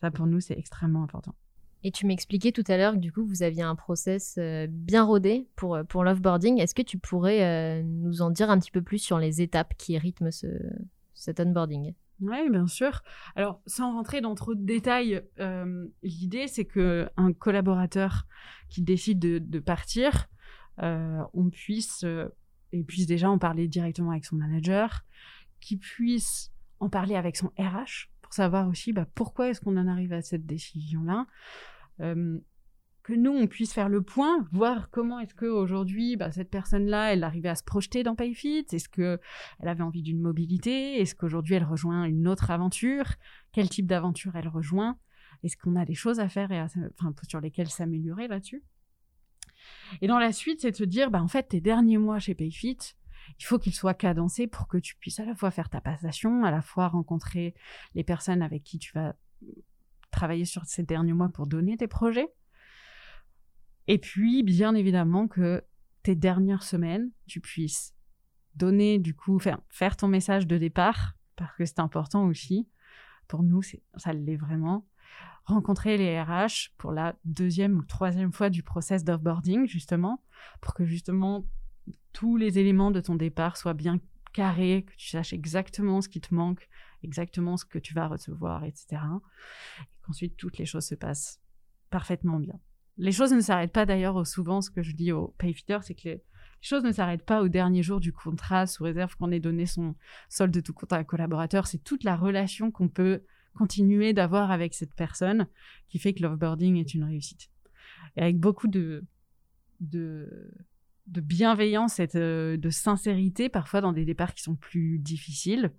Ça, 0.01 0.11
pour 0.11 0.27
nous, 0.27 0.41
c'est 0.41 0.59
extrêmement 0.59 1.03
important. 1.03 1.35
Et 1.83 1.91
tu 1.91 2.07
m'expliquais 2.07 2.53
tout 2.53 2.65
à 2.69 2.77
l'heure 2.77 2.95
que 2.95 2.99
du 2.99 3.13
coup, 3.13 3.25
vous 3.25 3.43
aviez 3.43 3.63
un 3.63 3.77
process 3.77 4.37
euh, 4.39 4.67
bien 4.69 5.05
rodé 5.05 5.49
pour, 5.57 5.77
euh, 5.77 5.85
pour 5.85 6.05
l'offboarding. 6.05 6.61
Est-ce 6.61 6.75
que 6.75 6.83
tu 6.83 6.99
pourrais 6.99 7.83
nous 7.85 8.23
en 8.23 8.31
dire 8.31 8.51
un 8.51 8.59
petit 8.59 8.71
peu 8.71 8.83
plus 8.83 8.99
sur 8.99 9.19
les 9.19 9.41
étapes 9.41 9.75
qui 9.79 9.97
rythment 9.97 10.31
ce, 10.31 10.47
cet 11.15 11.41
onboarding? 11.41 11.95
Oui, 12.21 12.51
bien 12.51 12.67
sûr. 12.67 13.03
Alors, 13.35 13.61
sans 13.67 13.93
rentrer 13.93 14.21
dans 14.21 14.35
trop 14.35 14.55
de 14.55 14.65
détails, 14.65 15.23
l'idée, 16.03 16.49
c'est 16.49 16.65
que 16.65 17.09
un 17.17 17.33
collaborateur 17.33 18.27
qui 18.69 18.83
décide 18.83 19.19
de, 19.19 19.59
partir, 19.59 20.29
on 20.79 21.51
puisse 21.51 22.05
et 22.73 22.85
puisse 22.85 23.07
déjà 23.07 23.31
en 23.31 23.39
parler 23.39 23.69
directement 23.69 24.11
avec 24.11 24.25
son 24.25 24.37
manager, 24.37 25.05
qui 25.61 25.77
puisse 25.77 26.53
en 26.81 26.89
parler 26.89 27.17
avec 27.17 27.37
son 27.37 27.49
RH 27.59 28.11
pour 28.23 28.33
savoir 28.35 28.69
aussi 28.69 28.93
bah, 28.93 29.07
pourquoi 29.15 29.49
est-ce 29.49 29.61
qu'on 29.61 29.77
en 29.77 29.87
arrive 29.87 30.13
à 30.13 30.23
cette 30.23 30.47
décision-là. 30.47 31.27
Que 33.07 33.13
nous, 33.13 33.31
on 33.31 33.47
puisse 33.47 33.73
faire 33.73 33.89
le 33.89 34.03
point, 34.03 34.49
voir 34.51 34.91
comment 34.91 35.21
est-ce 35.21 35.33
qu'aujourd'hui, 35.33 36.17
bah, 36.17 36.33
cette 36.33 36.51
personne-là, 36.51 37.13
elle 37.13 37.23
arrivait 37.23 37.51
à 37.51 37.55
se 37.55 37.63
projeter 37.63 38.03
dans 38.03 38.17
PayFit, 38.17 38.67
est-ce 38.73 38.89
qu'elle 38.89 39.21
avait 39.61 39.85
envie 39.85 40.03
d'une 40.03 40.21
mobilité, 40.21 41.01
est-ce 41.01 41.15
qu'aujourd'hui 41.15 41.55
elle 41.55 41.63
rejoint 41.63 42.03
une 42.03 42.27
autre 42.27 42.51
aventure, 42.51 43.15
quel 43.53 43.69
type 43.69 43.87
d'aventure 43.87 44.35
elle 44.35 44.49
rejoint, 44.49 44.99
est-ce 45.45 45.57
qu'on 45.57 45.77
a 45.77 45.85
des 45.85 45.95
choses 45.95 46.19
à 46.19 46.29
faire 46.29 46.51
et 46.51 46.61
sur 47.29 47.41
lesquelles 47.41 47.69
s'améliorer 47.69 48.27
là-dessus? 48.27 48.65
Et 50.03 50.09
dans 50.09 50.19
la 50.19 50.33
suite, 50.33 50.63
c'est 50.63 50.73
de 50.73 50.77
se 50.77 50.83
dire, 50.83 51.13
bah, 51.13 51.23
en 51.23 51.29
fait, 51.29 51.45
tes 51.45 51.61
derniers 51.61 51.99
mois 51.99 52.19
chez 52.19 52.35
Payfit, 52.35 52.97
il 53.39 53.45
faut 53.45 53.61
qu'ils 53.61 53.75
soient 53.77 53.95
cadencés 53.95 54.49
pour 54.49 54.67
que 54.67 54.79
tu 54.79 54.97
puisses 54.97 55.21
à 55.21 55.25
la 55.25 55.37
fois 55.37 55.53
faire 55.53 55.71
ta 55.71 55.81
passation, 55.81 56.43
à 56.43 56.51
la 56.51 56.61
fois 56.61 56.89
rencontrer 56.89 57.55
les 57.95 58.03
personnes 58.03 58.43
avec 58.43 58.65
qui 58.65 58.81
tu 58.81 58.91
vas 58.95 59.15
travailler 60.11 60.45
sur 60.45 60.65
ces 60.65 60.83
derniers 60.83 61.13
mois 61.13 61.29
pour 61.29 61.47
donner 61.47 61.77
tes 61.77 61.87
projets. 61.87 62.33
Et 63.89 63.99
puis, 63.99 64.43
bien 64.43 64.75
évidemment, 64.75 65.29
que 65.29 65.63
tes 66.03 66.15
dernières 66.15 66.63
semaines, 66.63 67.11
tu 67.27 67.41
puisses 67.41 67.95
donner, 68.55 68.99
du 68.99 69.15
coup, 69.15 69.39
faire, 69.39 69.97
ton 69.97 70.09
message 70.09 70.47
de 70.47 70.59
départ, 70.59 71.15
parce 71.37 71.55
que 71.57 71.65
c'est 71.65 71.81
important 71.81 72.27
aussi. 72.27 72.69
Pour 73.29 73.43
nous, 73.43 73.61
ça 73.97 74.13
l'est 74.13 74.37
vraiment 74.37 74.87
rencontrer 75.45 75.97
les 75.97 76.21
RH 76.21 76.73
pour 76.77 76.93
la 76.93 77.15
deuxième 77.25 77.79
ou 77.79 77.85
troisième 77.85 78.33
fois 78.33 78.51
du 78.51 78.63
process 78.63 79.05
d'offboarding, 79.05 79.67
justement, 79.67 80.23
pour 80.61 80.75
que 80.75 80.85
justement 80.85 81.47
tous 82.13 82.37
les 82.37 82.59
éléments 82.59 82.91
de 82.91 83.01
ton 83.01 83.15
départ 83.15 83.57
soient 83.57 83.75
bien 83.75 84.01
carrés, 84.33 84.85
que 84.85 84.93
tu 84.97 85.09
saches 85.09 85.33
exactement 85.33 86.01
ce 86.01 86.09
qui 86.09 86.21
te 86.21 86.35
manque, 86.35 86.69
exactement 87.03 87.57
ce 87.57 87.65
que 87.65 87.79
tu 87.79 87.95
vas 87.95 88.09
recevoir, 88.09 88.65
etc. 88.65 89.03
Et 89.81 90.03
qu'ensuite 90.03 90.37
toutes 90.37 90.59
les 90.59 90.67
choses 90.67 90.87
se 90.87 90.95
passent 90.95 91.41
parfaitement 91.91 92.39
bien. 92.39 92.59
Les 92.99 93.13
choses 93.13 93.33
ne 93.33 93.41
s'arrêtent 93.41 93.73
pas 93.73 93.87
d'ailleurs 93.87 94.27
souvent, 94.27 94.61
ce 94.61 94.71
que 94.71 94.83
je 94.83 94.93
dis 94.93 95.13
aux 95.13 95.35
payfitters, 95.39 95.81
c'est 95.83 95.95
que 95.95 96.09
les, 96.09 96.23
choses 96.63 96.85
ne 96.85 96.93
s'arrêtent 96.93 97.25
pas 97.25 97.43
au 97.43 97.49
dernier 97.49 97.83
jour 97.83 98.01
du 98.01 98.13
contrat, 98.13 98.67
sous 98.67 98.85
réserve 98.85 99.15
qu'on 99.17 99.31
ait 99.31 99.41
donné 99.41 99.67
son 99.67 99.95
solde 100.29 100.53
de 100.53 100.61
tout 100.61 100.73
compte 100.73 100.93
à 100.93 100.97
un 100.97 101.05
collaborateur. 101.05 101.67
C'est 101.67 101.83
toute 101.83 102.05
la 102.05 102.17
relation 102.17 102.71
qu'on 102.71 102.89
peut 102.89 103.23
continuer 103.55 104.13
d'avoir 104.13 104.51
avec 104.51 104.75
cette 104.75 104.95
personne 104.95 105.47
qui 105.89 105.99
fait 105.99 106.13
que 106.13 106.23
l'offboarding 106.23 106.77
est 106.77 106.95
une 106.95 107.05
réussite. 107.05 107.51
Et 108.17 108.23
avec 108.23 108.39
beaucoup 108.39 108.69
de, 108.69 109.05
de 111.07 111.21
bienveillance 111.21 112.01
et 112.01 112.07
de, 112.07 112.71
sincérité, 112.71 113.49
parfois 113.49 113.81
dans 113.81 113.93
des 113.93 114.05
départs 114.05 114.35
qui 114.35 114.43
sont 114.43 114.57
plus 114.57 114.99
difficiles, 114.99 115.73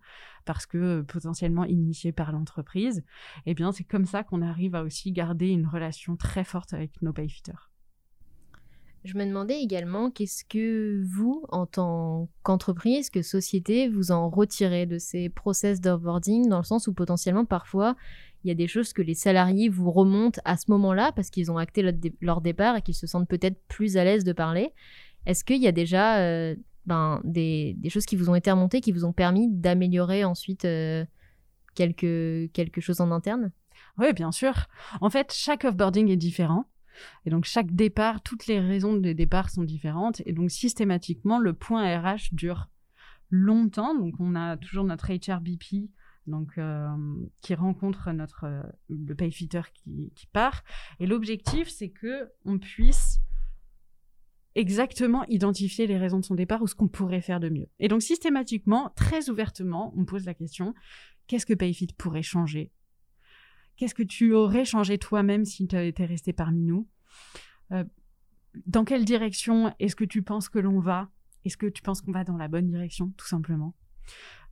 parce 0.45 0.65
que 0.65 0.77
euh, 0.77 1.03
potentiellement 1.03 1.65
initiés 1.65 2.13
par 2.13 2.31
l'entreprise, 2.31 3.03
eh 3.45 3.53
bien 3.53 3.71
c'est 3.71 3.83
comme 3.83 4.05
ça 4.05 4.23
qu'on 4.23 4.41
arrive 4.41 4.75
à 4.75 4.83
aussi 4.83 5.11
garder 5.11 5.49
une 5.49 5.67
relation 5.67 6.15
très 6.15 6.45
forte 6.45 6.73
avec 6.73 7.01
nos 7.01 7.11
payfitters. 7.11 7.69
Je 9.03 9.17
me 9.17 9.25
demandais 9.25 9.61
également 9.61 10.11
qu'est-ce 10.11 10.43
que 10.43 11.01
vous, 11.05 11.45
en 11.49 11.65
tant 11.65 12.29
qu'entreprise, 12.43 13.09
que 13.09 13.21
société, 13.21 13.87
vous 13.87 14.11
en 14.11 14.29
retirez 14.29 14.85
de 14.85 14.97
ces 14.97 15.29
process 15.29 15.79
d'offboarding, 15.79 16.49
dans 16.49 16.57
le 16.57 16.65
sens 16.65 16.87
où 16.87 16.93
potentiellement 16.93 17.45
parfois 17.45 17.95
il 18.43 18.49
y 18.49 18.51
a 18.51 18.55
des 18.55 18.67
choses 18.67 18.93
que 18.93 19.01
les 19.01 19.13
salariés 19.13 19.69
vous 19.69 19.91
remontent 19.91 20.41
à 20.45 20.57
ce 20.57 20.71
moment-là 20.71 21.11
parce 21.11 21.29
qu'ils 21.29 21.51
ont 21.51 21.57
acté 21.57 21.83
leur, 22.21 22.41
départ 22.41 22.77
et 22.77 22.81
qu'ils 22.81 22.95
se 22.95 23.07
sentent 23.07 23.27
peut-être 23.27 23.59
plus 23.67 23.97
à 23.97 24.03
l'aise 24.03 24.23
de 24.23 24.31
parler. 24.31 24.73
Est-ce 25.27 25.43
qu'il 25.43 25.61
y 25.61 25.67
a 25.67 25.73
déjà 25.73 26.19
euh, 26.19 26.55
ben, 26.85 27.19
des, 27.25 27.77
choses 27.89 28.05
qui 28.05 28.15
vous 28.15 28.29
ont 28.29 28.35
été 28.35 28.49
remontées, 28.49 28.79
qui 28.79 28.93
vous 28.93 29.03
ont 29.03 29.11
permis 29.11 29.49
d'améliorer 29.51 30.23
ensuite 30.23 30.63
euh, 30.63 31.05
quelque, 31.75 32.47
quelque 32.53 32.79
chose 32.79 33.01
en 33.01 33.11
interne? 33.11 33.51
Oui, 33.97 34.13
bien 34.13 34.31
sûr. 34.31 34.67
En 35.01 35.09
fait, 35.09 35.33
chaque 35.33 35.65
offboarding 35.65 36.09
est 36.09 36.15
différent. 36.15 36.65
Et 37.25 37.29
donc, 37.29 37.43
chaque 37.43 37.75
départ, 37.75 38.21
toutes 38.21 38.47
les 38.47 38.61
raisons 38.61 38.95
des 38.95 39.13
départs 39.13 39.49
sont 39.49 39.63
différentes. 39.63 40.21
Et 40.25 40.31
donc, 40.31 40.49
systématiquement, 40.49 41.39
le 41.39 41.51
point 41.51 41.83
RH 41.99 42.29
dure 42.31 42.69
longtemps. 43.29 43.93
Donc, 43.95 44.15
on 44.19 44.33
a 44.33 44.55
toujours 44.55 44.85
notre 44.85 45.11
HRBP 45.11 45.89
donc, 46.25 46.57
euh, 46.57 46.87
qui 47.41 47.53
rencontre 47.53 48.11
notre, 48.13 48.45
le 48.87 49.13
payfitter 49.13 49.61
qui, 49.73 50.13
qui 50.15 50.27
part. 50.27 50.63
Et 51.01 51.05
l'objectif, 51.05 51.67
c'est 51.67 51.89
que 51.89 52.31
on 52.45 52.59
puisse 52.59 53.19
exactement 54.57 55.23
identifier 55.29 55.87
les 55.87 55.97
raisons 55.97 56.19
de 56.19 56.25
son 56.25 56.35
départ 56.35 56.61
ou 56.61 56.67
ce 56.67 56.75
qu'on 56.75 56.87
pourrait 56.87 57.21
faire 57.21 57.39
de 57.39 57.49
mieux. 57.49 57.67
Et 57.79 57.87
donc, 57.87 58.01
systématiquement, 58.01 58.91
très 58.95 59.29
ouvertement, 59.29 59.93
on 59.95 60.03
pose 60.03 60.25
la 60.25 60.33
question 60.33 60.73
qu'est-ce 61.27 61.45
que 61.45 61.53
Payfit 61.53 61.93
pourrait 61.97 62.23
changer? 62.23 62.71
Qu'est-ce 63.75 63.93
que 63.93 64.03
tu 64.03 64.33
aurais 64.33 64.65
changé 64.65 64.97
toi-même 64.97 65.45
si 65.45 65.67
tu 65.67 65.77
étais 65.77 66.05
resté 66.05 66.33
parmi 66.33 66.63
nous? 66.63 66.87
Euh, 67.71 67.83
Dans 68.65 68.83
quelle 68.83 69.05
direction 69.05 69.73
est-ce 69.79 69.95
que 69.95 70.05
tu 70.05 70.23
penses 70.23 70.49
que 70.49 70.59
l'on 70.59 70.79
va? 70.79 71.09
Est-ce 71.45 71.57
que 71.57 71.67
tu 71.67 71.81
penses 71.83 72.01
qu'on 72.01 72.11
va 72.11 72.23
dans 72.23 72.37
la 72.37 72.47
bonne 72.47 72.67
direction, 72.67 73.13
tout 73.17 73.27
simplement? 73.27 73.75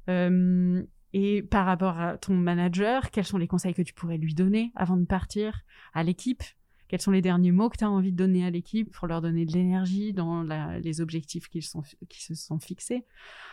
Euh, 0.10 0.84
Et 1.14 1.42
par 1.42 1.66
rapport 1.66 1.98
à 1.98 2.18
ton 2.18 2.36
manager, 2.36 3.10
quels 3.10 3.26
sont 3.26 3.40
les 3.40 3.48
conseils 3.48 3.74
que 3.74 3.82
tu 3.82 3.94
pourrais 3.94 4.18
lui 4.18 4.36
donner 4.36 4.72
avant 4.76 4.98
de 4.98 5.06
partir? 5.06 5.62
À 5.94 6.04
l'équipe? 6.04 6.44
Quels 6.88 7.02
sont 7.02 7.12
les 7.12 7.22
derniers 7.22 7.52
mots 7.52 7.70
que 7.70 7.78
tu 7.78 7.84
as 7.84 7.90
envie 7.90 8.12
de 8.12 8.18
donner 8.18 8.46
à 8.46 8.50
l'équipe 8.50 8.92
pour 8.92 9.08
leur 9.08 9.22
donner 9.22 9.46
de 9.46 9.54
l'énergie 9.54 10.14
dans 10.14 10.44
les 10.80 11.02
objectifs 11.02 11.48
qu'ils 11.48 11.64
qui 12.10 12.24
se 12.24 12.36
sont 12.36 12.60
fixés? 12.60 13.06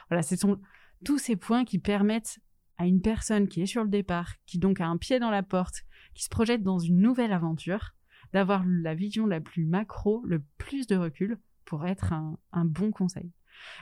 Voilà, 0.09 0.23
ce 0.23 0.37
sont 0.37 0.59
tous 1.05 1.19
ces 1.19 1.37
points 1.37 1.65
qui 1.65 1.79
permettent 1.79 2.41
à 2.79 2.87
une 2.87 3.01
personne 3.01 3.49
qui 3.49 3.63
est 3.63 3.67
sur 3.67 3.85
le 3.85 3.89
départ, 3.89 4.35
qui 4.47 4.59
donc 4.59 4.81
a 4.81 4.87
un 4.87 4.97
pied 4.97 5.19
dans 5.19 5.31
la 5.31 5.43
porte, 5.43 5.83
qui 6.15 6.25
se 6.25 6.29
projette 6.29 6.63
dans 6.63 6.79
une 6.79 6.99
nouvelle 6.99 7.33
aventure, 7.33 7.93
d'avoir 8.33 8.65
la 8.67 8.95
vision 8.95 9.27
la 9.27 9.41
plus 9.41 9.65
macro, 9.65 10.23
le 10.25 10.43
plus 10.59 10.87
de 10.87 10.97
recul 10.97 11.39
pour 11.65 11.87
être 11.87 12.13
un, 12.13 12.65
bon 12.65 12.91
conseil. 12.91 13.31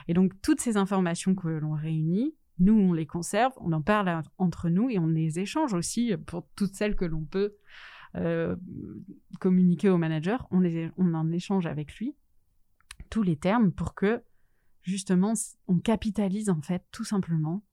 Et 0.07 0.13
donc 0.13 0.33
toutes 0.41 0.61
ces 0.61 0.77
informations 0.77 1.35
que 1.35 1.47
l'on 1.47 1.73
réunit, 1.73 2.35
nous 2.59 2.73
on 2.73 2.93
les 2.93 3.05
conserve, 3.05 3.53
on 3.57 3.71
en 3.71 3.81
parle 3.81 4.21
entre 4.37 4.69
nous 4.69 4.89
et 4.89 4.99
on 4.99 5.07
les 5.07 5.39
échange 5.39 5.73
aussi 5.73 6.13
pour 6.25 6.47
toutes 6.55 6.75
celles 6.75 6.95
que 6.95 7.05
l'on 7.05 7.23
peut 7.23 7.55
communiquer 9.39 9.89
au 9.89 9.97
manager, 9.97 10.47
on, 10.51 11.13
en 11.13 11.31
échange 11.31 11.65
avec 11.65 11.95
lui 11.95 12.15
tous 13.09 13.23
les 13.23 13.35
termes 13.35 13.71
pour 13.71 13.93
que 13.93 14.23
justement 14.81 15.33
on 15.67 15.79
capitalise 15.79 16.49
en 16.49 16.61
fait 16.61 16.83
tout 16.91 17.03
simplement 17.03 17.63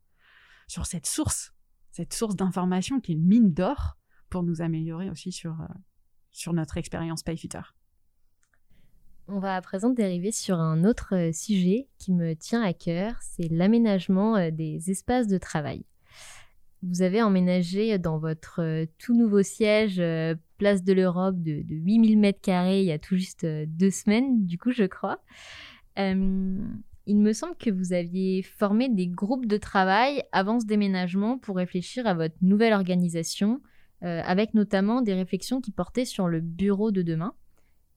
sur 0.66 0.86
cette 0.86 1.06
source, 1.06 1.54
cette 1.92 2.12
source 2.12 2.36
d'information 2.36 3.00
qui 3.00 3.12
est 3.12 3.14
une 3.14 3.26
mine 3.26 3.52
d'or 3.54 3.96
pour 4.28 4.42
nous 4.42 4.60
améliorer 4.60 5.10
aussi 5.10 5.32
sur, 5.32 5.60
euh, 5.60 5.66
sur 6.30 6.52
notre 6.52 6.76
expérience 6.76 7.22
PayFitter. 7.22 7.62
On 9.26 9.40
va 9.40 9.56
à 9.56 9.62
présent 9.62 9.90
dériver 9.90 10.32
sur 10.32 10.58
un 10.58 10.84
autre 10.84 11.14
euh, 11.14 11.32
sujet 11.32 11.88
qui 11.98 12.12
me 12.12 12.34
tient 12.34 12.62
à 12.62 12.72
cœur, 12.72 13.16
c'est 13.20 13.48
l'aménagement 13.48 14.36
euh, 14.36 14.50
des 14.50 14.90
espaces 14.90 15.28
de 15.28 15.38
travail. 15.38 15.84
Vous 16.82 17.02
avez 17.02 17.22
emménagé 17.22 17.98
dans 17.98 18.18
votre 18.18 18.86
tout 18.98 19.16
nouveau 19.16 19.42
siège 19.42 20.02
Place 20.58 20.82
de 20.82 20.92
l'Europe 20.92 21.36
de, 21.42 21.62
de 21.62 21.74
8000 21.74 22.18
m2 22.20 22.80
il 22.80 22.84
y 22.84 22.92
a 22.92 22.98
tout 22.98 23.16
juste 23.16 23.46
deux 23.46 23.90
semaines, 23.90 24.44
du 24.46 24.58
coup, 24.58 24.70
je 24.72 24.84
crois 24.84 25.20
il 27.08 27.16
me 27.16 27.32
semble 27.32 27.56
que 27.56 27.70
vous 27.70 27.94
aviez 27.94 28.42
formé 28.42 28.90
des 28.90 29.06
groupes 29.06 29.46
de 29.46 29.56
travail 29.56 30.22
avant 30.30 30.60
ce 30.60 30.66
déménagement 30.66 31.38
pour 31.38 31.56
réfléchir 31.56 32.06
à 32.06 32.12
votre 32.12 32.34
nouvelle 32.42 32.74
organisation, 32.74 33.62
euh, 34.04 34.20
avec 34.24 34.52
notamment 34.52 35.00
des 35.00 35.14
réflexions 35.14 35.62
qui 35.62 35.72
portaient 35.72 36.04
sur 36.04 36.28
le 36.28 36.40
bureau 36.40 36.90
de 36.90 37.00
demain. 37.00 37.32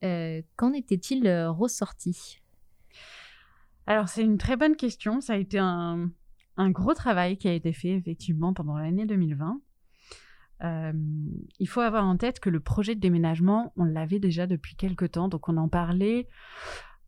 Euh, 0.02 0.40
qu'en 0.56 0.72
était-il 0.72 1.26
euh, 1.26 1.50
ressorti? 1.50 2.40
Alors 3.86 4.08
c'est 4.08 4.22
une 4.22 4.38
très 4.38 4.56
bonne 4.56 4.76
question. 4.76 5.20
Ça 5.20 5.34
a 5.34 5.36
été 5.36 5.58
un, 5.58 6.10
gros 6.58 6.94
travail 6.94 7.36
qui 7.36 7.48
a 7.48 7.52
été 7.52 7.72
fait 7.72 7.90
effectivement 7.90 8.52
pendant 8.52 8.76
l'année 8.76 9.06
2020. 9.06 9.60
il 11.58 11.68
faut 11.68 11.80
avoir 11.80 12.04
en 12.04 12.16
tête 12.16 12.40
que 12.40 12.50
le 12.50 12.60
projet 12.60 12.94
de 12.94 13.00
déménagement, 13.00 13.72
on 13.76 13.84
l'avait 13.84 14.20
déjà 14.20 14.46
depuis 14.46 14.76
quelques 14.76 15.12
temps, 15.12 15.28
donc 15.28 15.48
on 15.48 15.56
en 15.56 15.68
parlait 15.68 16.28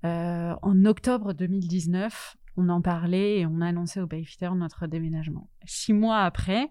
euh, 0.05 0.55
en 0.61 0.85
octobre 0.85 1.33
2019, 1.33 2.37
on 2.57 2.69
en 2.69 2.83
parlait 2.83 3.39
et 3.41 3.47
on 3.47 3.61
a 3.61 3.69
annoncé 3.69 4.01
au 4.01 4.07
Bayfitter 4.07 4.51
notre 4.55 4.87
déménagement. 4.87 5.49
Six 5.65 5.95
mois 5.95 6.21
après, 6.21 6.71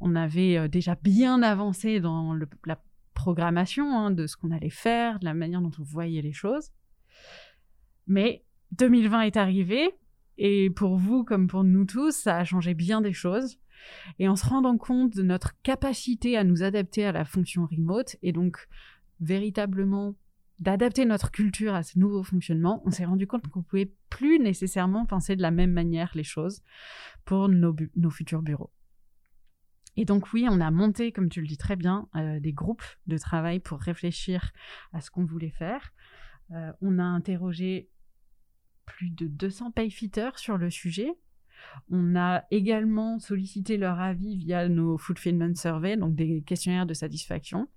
on 0.00 0.16
avait 0.16 0.58
euh, 0.58 0.68
déjà 0.68 0.96
bien 0.96 1.42
avancé 1.42 2.00
dans 2.00 2.36
la 2.66 2.82
programmation 3.14 3.96
hein, 3.96 4.10
de 4.10 4.26
ce 4.26 4.36
qu'on 4.36 4.50
allait 4.50 4.70
faire, 4.70 5.20
de 5.20 5.24
la 5.24 5.34
manière 5.34 5.60
dont 5.60 5.70
on 5.78 5.84
voyait 5.84 6.22
les 6.22 6.32
choses. 6.32 6.70
Mais 8.08 8.44
2020 8.72 9.20
est 9.22 9.36
arrivé 9.36 9.90
et 10.38 10.70
pour 10.70 10.96
vous 10.96 11.24
comme 11.24 11.46
pour 11.46 11.64
nous 11.64 11.84
tous, 11.84 12.12
ça 12.12 12.38
a 12.38 12.44
changé 12.44 12.74
bien 12.74 13.00
des 13.00 13.12
choses. 13.12 13.58
Et 14.18 14.28
en 14.28 14.36
se 14.36 14.46
rendant 14.46 14.78
compte 14.78 15.14
de 15.16 15.22
notre 15.22 15.60
capacité 15.62 16.36
à 16.36 16.44
nous 16.44 16.62
adapter 16.62 17.04
à 17.04 17.12
la 17.12 17.24
fonction 17.24 17.66
remote 17.66 18.16
et 18.22 18.32
donc 18.32 18.68
véritablement 19.20 20.14
d'adapter 20.62 21.04
notre 21.04 21.32
culture 21.32 21.74
à 21.74 21.82
ce 21.82 21.98
nouveau 21.98 22.22
fonctionnement, 22.22 22.82
on 22.84 22.90
s'est 22.90 23.04
rendu 23.04 23.26
compte 23.26 23.48
qu'on 23.48 23.64
pouvait 23.64 23.92
plus 24.10 24.38
nécessairement 24.38 25.06
penser 25.06 25.34
de 25.34 25.42
la 25.42 25.50
même 25.50 25.72
manière 25.72 26.12
les 26.14 26.22
choses 26.22 26.62
pour 27.24 27.48
nos, 27.48 27.74
futurs 28.10 28.42
bureaux. 28.42 28.70
Et 29.96 30.04
donc 30.04 30.32
oui, 30.32 30.46
on 30.48 30.60
a 30.60 30.70
monté, 30.70 31.10
comme 31.10 31.28
tu 31.28 31.40
le 31.40 31.48
dis 31.48 31.56
très 31.56 31.74
bien, 31.74 32.08
euh, 32.14 32.38
des 32.38 32.52
groupes 32.52 32.84
de 33.08 33.18
travail 33.18 33.58
pour 33.58 33.80
réfléchir 33.80 34.52
à 34.92 35.00
ce 35.00 35.10
qu'on 35.10 35.24
voulait 35.24 35.50
faire. 35.50 35.92
Euh, 36.52 36.72
on 36.80 36.98
a 36.98 37.04
interrogé 37.04 37.90
plus 38.84 39.10
de 39.10 39.26
200 39.26 39.72
payfitters 39.72 40.38
sur 40.38 40.58
le 40.58 40.70
sujet. 40.70 41.12
On 41.90 42.16
a 42.16 42.44
également 42.50 43.18
sollicité 43.18 43.76
leur 43.76 44.00
avis 44.00 44.36
via 44.36 44.68
nos 44.68 44.98
fulfillment 44.98 45.54
surveys, 45.54 45.96
donc 45.96 46.14
des 46.14 46.42
questionnaires 46.42 46.86
de 46.86 46.94
satisfaction 46.94 47.68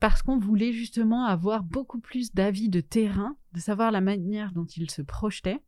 parce 0.00 0.22
qu'on 0.22 0.38
voulait 0.38 0.72
justement 0.72 1.24
avoir 1.24 1.62
beaucoup 1.62 2.00
plus 2.00 2.32
d'avis 2.32 2.68
de 2.68 2.80
terrain, 2.80 3.36
de 3.52 3.60
savoir 3.60 3.90
la 3.90 4.00
manière 4.00 4.52
dont 4.52 4.66
ils 4.66 4.90
se 4.90 5.02
projetaient 5.02 5.60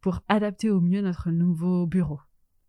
pour 0.00 0.20
adapter 0.28 0.70
au 0.70 0.80
mieux 0.80 1.02
notre 1.02 1.30
nouveau 1.30 1.86
bureau. 1.86 2.20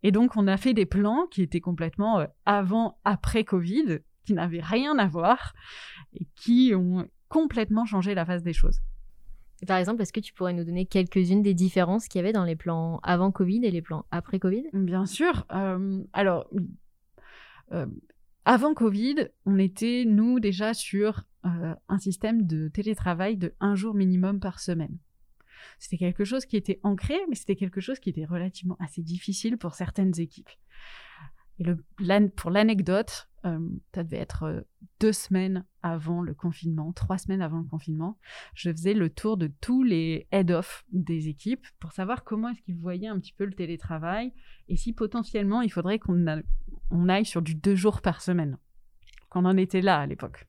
Et 0.02 0.10
donc 0.10 0.36
on 0.36 0.48
a 0.48 0.56
fait 0.56 0.74
des 0.74 0.86
plans 0.86 1.26
qui 1.30 1.42
étaient 1.42 1.60
complètement 1.60 2.20
euh, 2.20 2.26
avant, 2.44 2.98
après 3.04 3.44
Covid, 3.44 4.00
qui 4.24 4.34
n'avaient 4.34 4.60
rien 4.60 4.98
à 4.98 5.06
voir 5.06 5.54
et 6.14 6.26
qui 6.34 6.72
ont 6.74 7.08
complètement 7.28 7.84
changé 7.84 8.14
la 8.14 8.26
face 8.26 8.42
des 8.42 8.52
choses. 8.52 8.80
Par 9.66 9.78
exemple, 9.78 10.02
est-ce 10.02 10.12
que 10.12 10.20
tu 10.20 10.32
pourrais 10.32 10.52
nous 10.52 10.64
donner 10.64 10.86
quelques-unes 10.86 11.42
des 11.42 11.54
différences 11.54 12.08
qu'il 12.08 12.18
y 12.18 12.24
avait 12.24 12.32
dans 12.32 12.44
les 12.44 12.56
plans 12.56 12.98
avant 13.02 13.30
Covid 13.30 13.64
et 13.64 13.70
les 13.70 13.82
plans 13.82 14.06
après 14.10 14.38
Covid? 14.38 14.64
Bien 14.72 15.06
sûr. 15.06 15.46
Euh, 15.52 16.02
alors, 16.12 16.48
euh, 17.72 17.86
avant 18.44 18.74
Covid, 18.74 19.28
on 19.46 19.58
était, 19.58 20.04
nous, 20.06 20.40
déjà 20.40 20.74
sur 20.74 21.24
euh, 21.44 21.74
un 21.88 21.98
système 21.98 22.46
de 22.46 22.68
télétravail 22.68 23.36
de 23.36 23.54
un 23.60 23.74
jour 23.74 23.94
minimum 23.94 24.40
par 24.40 24.58
semaine. 24.58 24.98
C'était 25.78 25.98
quelque 25.98 26.24
chose 26.24 26.44
qui 26.44 26.56
était 26.56 26.80
ancré, 26.82 27.14
mais 27.28 27.36
c'était 27.36 27.56
quelque 27.56 27.80
chose 27.80 28.00
qui 28.00 28.10
était 28.10 28.24
relativement 28.24 28.76
assez 28.80 29.02
difficile 29.02 29.58
pour 29.58 29.74
certaines 29.74 30.18
équipes. 30.18 30.50
Et 31.60 31.64
pour 32.36 32.50
l'anecdote, 32.50 33.28
euh, 33.44 33.58
ça 33.94 34.04
devait 34.04 34.18
être 34.18 34.44
euh, 34.44 34.60
deux 35.00 35.12
semaines 35.12 35.64
avant 35.82 36.22
le 36.22 36.32
confinement, 36.34 36.92
trois 36.92 37.18
semaines 37.18 37.42
avant 37.42 37.58
le 37.58 37.64
confinement, 37.64 38.18
je 38.54 38.70
faisais 38.70 38.94
le 38.94 39.10
tour 39.10 39.36
de 39.36 39.50
tous 39.60 39.82
les 39.82 40.28
head-off 40.30 40.84
des 40.92 41.28
équipes 41.28 41.66
pour 41.80 41.92
savoir 41.92 42.24
comment 42.24 42.50
est-ce 42.50 42.62
qu'ils 42.62 42.78
voyaient 42.78 43.08
un 43.08 43.18
petit 43.18 43.32
peu 43.32 43.44
le 43.44 43.52
télétravail 43.52 44.32
et 44.68 44.76
si 44.76 44.92
potentiellement 44.92 45.60
il 45.62 45.70
faudrait 45.70 45.98
qu'on 45.98 46.42
on 46.90 47.08
aille 47.08 47.26
sur 47.26 47.42
du 47.42 47.54
deux 47.54 47.74
jours 47.74 48.00
par 48.00 48.20
semaine. 48.22 48.58
Qu'on 49.28 49.44
en 49.44 49.56
était 49.56 49.80
là 49.80 49.98
à 49.98 50.06
l'époque. 50.06 50.46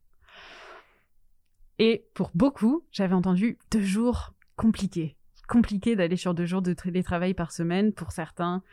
Et 1.79 2.05
pour 2.13 2.31
beaucoup, 2.35 2.85
j'avais 2.91 3.15
entendu 3.15 3.57
deux 3.71 3.81
jours 3.81 4.33
compliqués. 4.55 5.17
Compliqué 5.53 5.95
d'aller 5.95 6.15
sur 6.15 6.33
deux 6.33 6.47
jours 6.47 6.63
de 6.63 6.73
télétravail 6.73 7.35
par 7.35 7.51
semaine 7.51 7.93
pour 7.93 8.11
certains, 8.11 8.63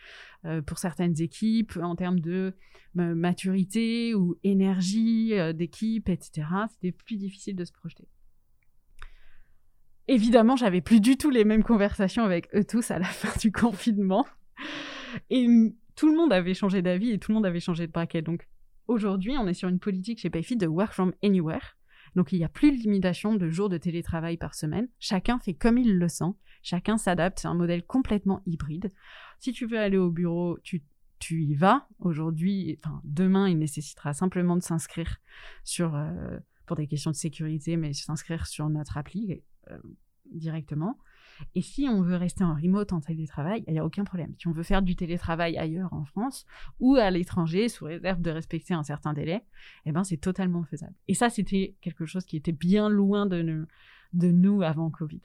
euh, 0.46 0.62
pour 0.62 0.78
certaines 0.78 1.20
équipes, 1.20 1.76
en 1.76 1.94
termes 1.94 2.20
de 2.20 2.54
maturité 2.94 4.14
ou 4.14 4.38
énergie 4.44 5.34
euh, 5.34 5.52
d'équipe, 5.52 6.08
etc. 6.08 6.46
C'était 6.70 6.92
plus 6.92 7.16
difficile 7.16 7.54
de 7.54 7.66
se 7.66 7.72
projeter. 7.72 8.08
Évidemment, 10.08 10.56
j'avais 10.56 10.80
plus 10.80 11.02
du 11.02 11.18
tout 11.18 11.28
les 11.28 11.44
mêmes 11.44 11.64
conversations 11.64 12.24
avec 12.24 12.48
eux 12.54 12.64
tous 12.64 12.90
à 12.90 12.98
la 12.98 13.04
fin 13.20 13.38
du 13.38 13.52
confinement. 13.52 14.26
Et 15.28 15.46
tout 15.96 16.10
le 16.10 16.16
monde 16.16 16.32
avait 16.32 16.54
changé 16.54 16.80
d'avis 16.80 17.10
et 17.10 17.18
tout 17.18 17.30
le 17.30 17.34
monde 17.34 17.44
avait 17.44 17.60
changé 17.60 17.86
de 17.88 17.92
braquet. 17.92 18.22
Donc, 18.22 18.48
aujourd'hui, 18.88 19.36
on 19.36 19.46
est 19.46 19.52
sur 19.52 19.68
une 19.68 19.80
politique 19.80 20.18
chez 20.18 20.30
Payfit 20.30 20.56
de 20.56 20.66
work 20.66 20.94
from 20.94 21.12
anywhere. 21.22 21.76
Donc, 22.16 22.32
il 22.32 22.38
n'y 22.38 22.44
a 22.44 22.48
plus 22.48 22.72
de 22.72 22.76
limitation 22.76 23.34
de 23.34 23.48
jours 23.48 23.68
de 23.68 23.78
télétravail 23.78 24.36
par 24.36 24.54
semaine. 24.54 24.88
Chacun 24.98 25.38
fait 25.38 25.54
comme 25.54 25.78
il 25.78 25.98
le 25.98 26.08
sent. 26.08 26.32
Chacun 26.62 26.98
s'adapte. 26.98 27.40
C'est 27.40 27.48
un 27.48 27.54
modèle 27.54 27.84
complètement 27.84 28.42
hybride. 28.46 28.90
Si 29.38 29.52
tu 29.52 29.66
veux 29.66 29.78
aller 29.78 29.96
au 29.96 30.10
bureau, 30.10 30.58
tu, 30.62 30.82
y 31.30 31.54
vas. 31.54 31.86
Aujourd'hui, 31.98 32.78
enfin, 32.82 33.00
demain, 33.04 33.48
il 33.48 33.58
nécessitera 33.58 34.12
simplement 34.12 34.56
de 34.56 34.62
s'inscrire 34.62 35.18
sur, 35.64 35.94
euh, 35.94 36.38
pour 36.66 36.76
des 36.76 36.86
questions 36.86 37.10
de 37.10 37.16
sécurité, 37.16 37.76
mais 37.76 37.92
s'inscrire 37.92 38.46
sur 38.46 38.68
notre 38.68 38.96
appli 38.96 39.42
euh, 39.70 39.78
directement. 40.32 40.98
Et 41.54 41.62
si 41.62 41.88
on 41.88 42.02
veut 42.02 42.16
rester 42.16 42.44
en 42.44 42.54
remote, 42.54 42.92
en 42.92 43.00
télétravail, 43.00 43.64
il 43.66 43.72
n'y 43.72 43.78
a 43.78 43.84
aucun 43.84 44.04
problème. 44.04 44.34
Si 44.38 44.48
on 44.48 44.52
veut 44.52 44.62
faire 44.62 44.82
du 44.82 44.96
télétravail 44.96 45.56
ailleurs 45.56 45.92
en 45.92 46.04
France 46.04 46.46
ou 46.78 46.96
à 46.96 47.10
l'étranger, 47.10 47.68
sous 47.68 47.86
réserve 47.86 48.20
de 48.20 48.30
respecter 48.30 48.74
un 48.74 48.82
certain 48.82 49.12
délai, 49.12 49.42
eh 49.86 49.92
ben, 49.92 50.04
c'est 50.04 50.18
totalement 50.18 50.64
faisable. 50.64 50.94
Et 51.08 51.14
ça, 51.14 51.30
c'était 51.30 51.74
quelque 51.80 52.06
chose 52.06 52.24
qui 52.24 52.36
était 52.36 52.52
bien 52.52 52.88
loin 52.88 53.26
de 53.26 53.66
nous, 54.12 54.62
avant 54.62 54.90
Covid. 54.90 55.20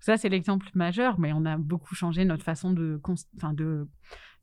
Ça, 0.00 0.16
c'est 0.16 0.28
l'exemple 0.28 0.68
majeur, 0.74 1.18
mais 1.18 1.32
on 1.32 1.44
a 1.44 1.56
beaucoup 1.56 1.94
changé 1.94 2.24
notre 2.24 2.44
façon 2.44 2.72
de, 2.72 3.00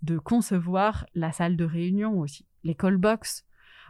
de, 0.02 0.18
concevoir 0.18 1.06
la 1.14 1.32
salle 1.32 1.58
de 1.58 1.66
réunion 1.66 2.20
aussi. 2.20 2.46
Les 2.64 2.76
call 2.76 2.98
box. 2.98 3.46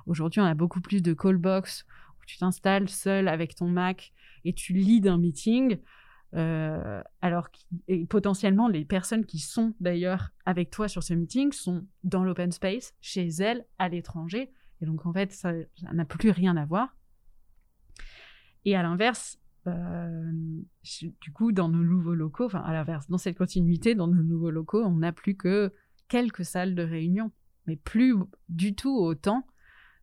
Aujourd'hui, 0.06 0.42
on 0.42 0.46
a 0.46 0.56
beaucoup 0.56 0.82
plus 0.82 1.02
de 1.02 1.14
call 1.14 1.38
box 1.38 1.86
où 2.20 2.26
tu 2.26 2.38
t'installes 2.38 2.90
seul 2.90 3.28
avec 3.28 3.56
ton 3.56 3.68
Mac 3.68 4.14
et 4.44 4.54
tu 4.54 4.74
lis 4.74 5.02
un 5.08 5.18
meeting 5.18 5.78
euh, 6.36 7.02
alors 7.22 7.50
potentiellement 8.10 8.68
les 8.68 8.86
personnes 8.86 9.25
qui 9.25 9.38
sont 9.38 9.75
d'ailleurs 9.80 10.32
avec 10.46 10.72
toi 10.72 10.88
sur 10.88 11.04
ce 11.04 11.13
meeting 11.13 11.52
sont 11.52 11.86
dans 12.04 12.24
l'open 12.24 12.52
space, 12.52 12.96
chez 13.02 13.28
elles, 13.28 13.66
à 13.78 13.90
l'étranger. 13.90 14.52
Et 14.82 14.86
donc 14.86 15.06
en 15.06 15.13
fait, 15.13 15.32
ça 15.32 15.54
n'a 15.94 16.06
plus 16.06 16.32
rien 16.32 16.58
à 16.58 16.66
voir. 16.66 16.96
Et 18.66 18.75
à 18.75 18.84
l'inverse, 18.84 19.40
euh, 19.68 20.32
du 21.22 21.32
coup, 21.34 21.52
dans 21.52 21.70
nos 21.70 21.84
nouveaux 21.84 22.16
locaux, 22.16 22.46
enfin 22.46 22.62
à 22.62 22.74
l'inverse, 22.74 23.08
dans 23.10 23.18
cette 23.18 23.38
continuité, 23.38 23.96
dans 23.96 24.08
nos 24.08 24.24
nouveaux 24.24 24.52
locaux, 24.52 24.84
on 24.84 24.98
n'a 24.98 25.12
plus 25.12 25.36
que 25.36 25.74
quelques 26.08 26.46
salles 26.46 26.75
de 26.75 26.84
réunion, 26.84 27.32
mais 27.68 27.75
plus 27.75 28.16
du 28.50 28.75
tout 28.75 28.96
autant 28.96 29.46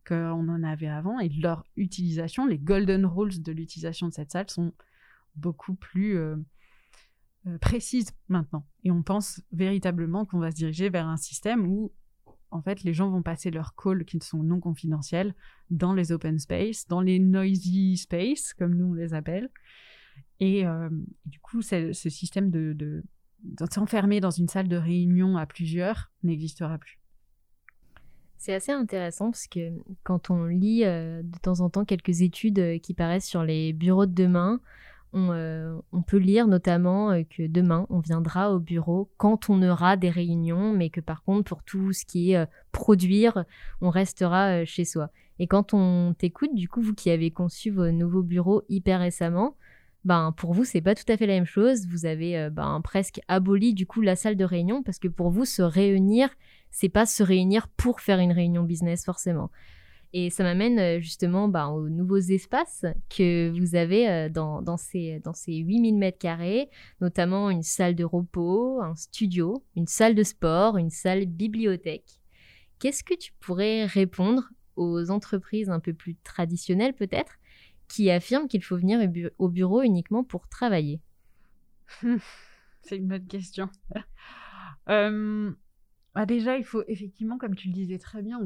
qu'on 0.07 0.49
en 0.49 0.63
avait 0.63 0.89
avant. 0.89 1.19
Et 1.19 1.29
leur 1.29 1.65
utilisation, 1.77 2.47
les 2.47 2.59
golden 2.59 3.05
rules 3.05 3.43
de 3.43 3.53
l'utilisation 3.53 4.09
de 4.09 4.13
cette 4.13 4.31
salle 4.31 4.49
sont 4.49 4.73
beaucoup 5.37 5.75
plus 5.75 6.17
euh, 6.17 6.37
euh, 7.47 7.59
précise 7.59 8.13
maintenant. 8.29 8.67
Et 8.85 8.91
on 8.91 9.03
pense 9.03 9.43
véritablement 9.53 10.25
qu'on 10.25 10.39
va 10.39 10.51
se 10.51 10.57
diriger 10.57 10.91
vers 10.91 11.07
un 11.07 11.17
système 11.17 11.67
où, 11.67 11.93
en 12.51 12.63
fait, 12.63 12.83
les 12.83 12.93
gens 12.93 13.11
vont 13.11 13.23
passer 13.23 13.51
leurs 13.51 13.75
calls 13.77 14.05
qui 14.05 14.19
sont 14.21 14.43
non 14.43 14.61
confidentiels 14.61 15.35
dans 15.71 15.95
les 15.95 16.13
open 16.13 16.39
space, 16.39 16.87
dans 16.89 17.01
les 17.01 17.19
noisy 17.19 17.97
space, 17.97 18.55
comme 18.55 18.75
nous 18.75 18.87
on 18.87 18.95
les 18.95 19.15
appelle. 19.15 19.51
Et 20.41 20.67
euh, 20.67 20.89
du 21.27 21.39
coup, 21.41 21.63
ce 21.63 21.93
système 21.93 22.51
de, 22.51 22.73
de, 22.73 23.03
s'enfermer 23.71 24.21
dans 24.21 24.31
une 24.31 24.49
salle 24.49 24.69
de 24.69 24.77
réunion 24.77 25.37
à 25.37 25.47
plusieurs 25.47 26.11
n'existera 26.23 26.79
plus. 26.79 26.99
C'est 28.37 28.55
assez 28.55 28.73
intéressant 28.73 29.31
parce 29.31 29.47
que 29.47 29.71
quand 30.03 30.31
on 30.31 30.47
lit 30.47 30.81
de 30.81 31.39
temps 31.43 31.61
en 31.61 31.69
temps 31.69 31.85
quelques 31.85 32.23
études 32.23 32.81
qui 32.81 32.95
paraissent 32.95 33.29
sur 33.29 33.45
les 33.45 33.75
bureaux 33.75 34.07
de 34.07 34.15
demain, 34.15 34.61
euh, 35.15 35.81
on, 35.93 36.03
peut 36.03 36.19
lire 36.19 36.47
notamment 36.47 37.11
euh, 37.11 37.23
que 37.25 37.47
demain, 37.47 37.87
on 37.91 37.99
viendra 37.99 38.53
au 38.53 38.61
bureau 38.61 39.11
quand 39.17 39.51
on 39.51 39.61
aura 39.63 39.97
des 39.97 40.11
réunions, 40.11 40.73
mais 40.73 40.91
que 40.91 41.01
par 41.01 41.25
contre, 41.25 41.49
pour 41.49 41.65
tout 41.65 41.93
ce 41.93 42.05
qui 42.05 42.33
est 42.33 42.37
euh, 42.37 42.47
produire, 42.71 43.45
on 43.81 43.91
restera 43.91 44.65
chez 44.65 44.85
soi. 44.85 45.11
Et 45.41 45.47
quand 45.47 45.75
on 45.75 46.15
t'écoute, 46.17 46.55
du 46.55 46.69
coup, 46.69 46.81
vous 46.81 46.95
qui 46.95 47.11
avez 47.11 47.31
conçu 47.31 47.71
vos 47.71 47.91
nouveaux 47.91 48.23
bureaux 48.23 48.63
hyper 48.69 49.01
récemment, 49.01 49.57
ben 50.05 50.33
pour 50.37 50.55
vous, 50.55 50.65
c'est 50.65 50.81
pas 50.81 50.95
tout 50.95 51.11
à 51.11 51.17
fait 51.17 51.27
la 51.27 51.35
même 51.35 51.45
chose. 51.45 51.87
Vous 51.89 52.07
avez 52.07 52.49
ben, 52.51 52.81
presque 52.83 53.21
aboli 53.29 53.75
du 53.75 53.87
coup 53.87 54.01
la 54.01 54.17
salle 54.17 54.37
de 54.37 54.45
réunion 54.45 54.83
parce 54.83 54.99
que 54.99 55.09
pour 55.09 55.31
vous, 55.31 55.45
se 55.45 55.63
réunir, 55.63 56.31
c'est 56.71 56.89
pas 56.89 57.05
se 57.05 57.23
réunir 57.23 57.69
pour 57.69 58.01
faire 58.01 58.19
une 58.19 58.33
réunion 58.33 58.63
business 58.63 59.05
forcément. 59.05 59.51
Et 60.13 60.31
ça 60.31 60.43
m'amène 60.43 60.79
euh, 60.79 61.01
justement 61.01 61.49
bah, 61.49 61.69
aux 61.69 61.89
nouveaux 61.89 62.17
espaces 62.19 62.85
que 63.09 63.51
vous 63.57 63.77
avez 63.77 64.09
euh, 64.09 64.29
dans, 64.29 64.77
ces, 64.77 65.21
dans 65.21 65.35
ces 65.35 65.55
8000 65.55 65.97
mètres 65.97 66.19
carrés, 66.19 66.69
notamment 67.01 67.49
une 67.49 67.63
salle 67.63 67.95
de 67.95 68.05
repos, 68.05 68.81
un 68.83 68.97
studio, 68.97 69.65
une 69.77 69.87
salle 69.87 70.17
de 70.17 70.25
sport, 70.25 70.79
une 70.79 70.91
salle 70.91 71.27
bibliothèque. 71.27 72.19
Qu'est-ce 72.81 73.05
que 73.05 73.15
tu 73.15 73.33
pourrais 73.39 73.85
répondre 73.85 74.51
aux 74.75 75.11
entreprises 75.11 75.71
un 75.71 75.81
peu 75.81 75.93
plus 75.93 76.17
traditionnelles 76.25 76.95
peut-être 76.95 77.35
qui 77.87 78.11
affirment 78.11 78.49
qu'il 78.49 78.65
faut 78.65 78.77
venir 78.77 79.01
au 79.39 79.49
bureau 79.49 79.83
uniquement 79.83 80.25
pour 80.25 80.49
travailler? 80.49 81.01
C'est 82.83 82.97
une 82.97 83.09
bonne 83.09 83.27
question. 83.27 83.69
euh, 84.89 85.53
bah 86.15 86.27
déjà, 86.27 86.57
il 86.57 86.65
faut 86.65 86.83
effectivement, 86.89 87.39
comme 87.39 87.55
tu 87.55 87.69
le 87.69 87.75
disais 87.75 87.99
très 87.99 88.23
bien, 88.23 88.41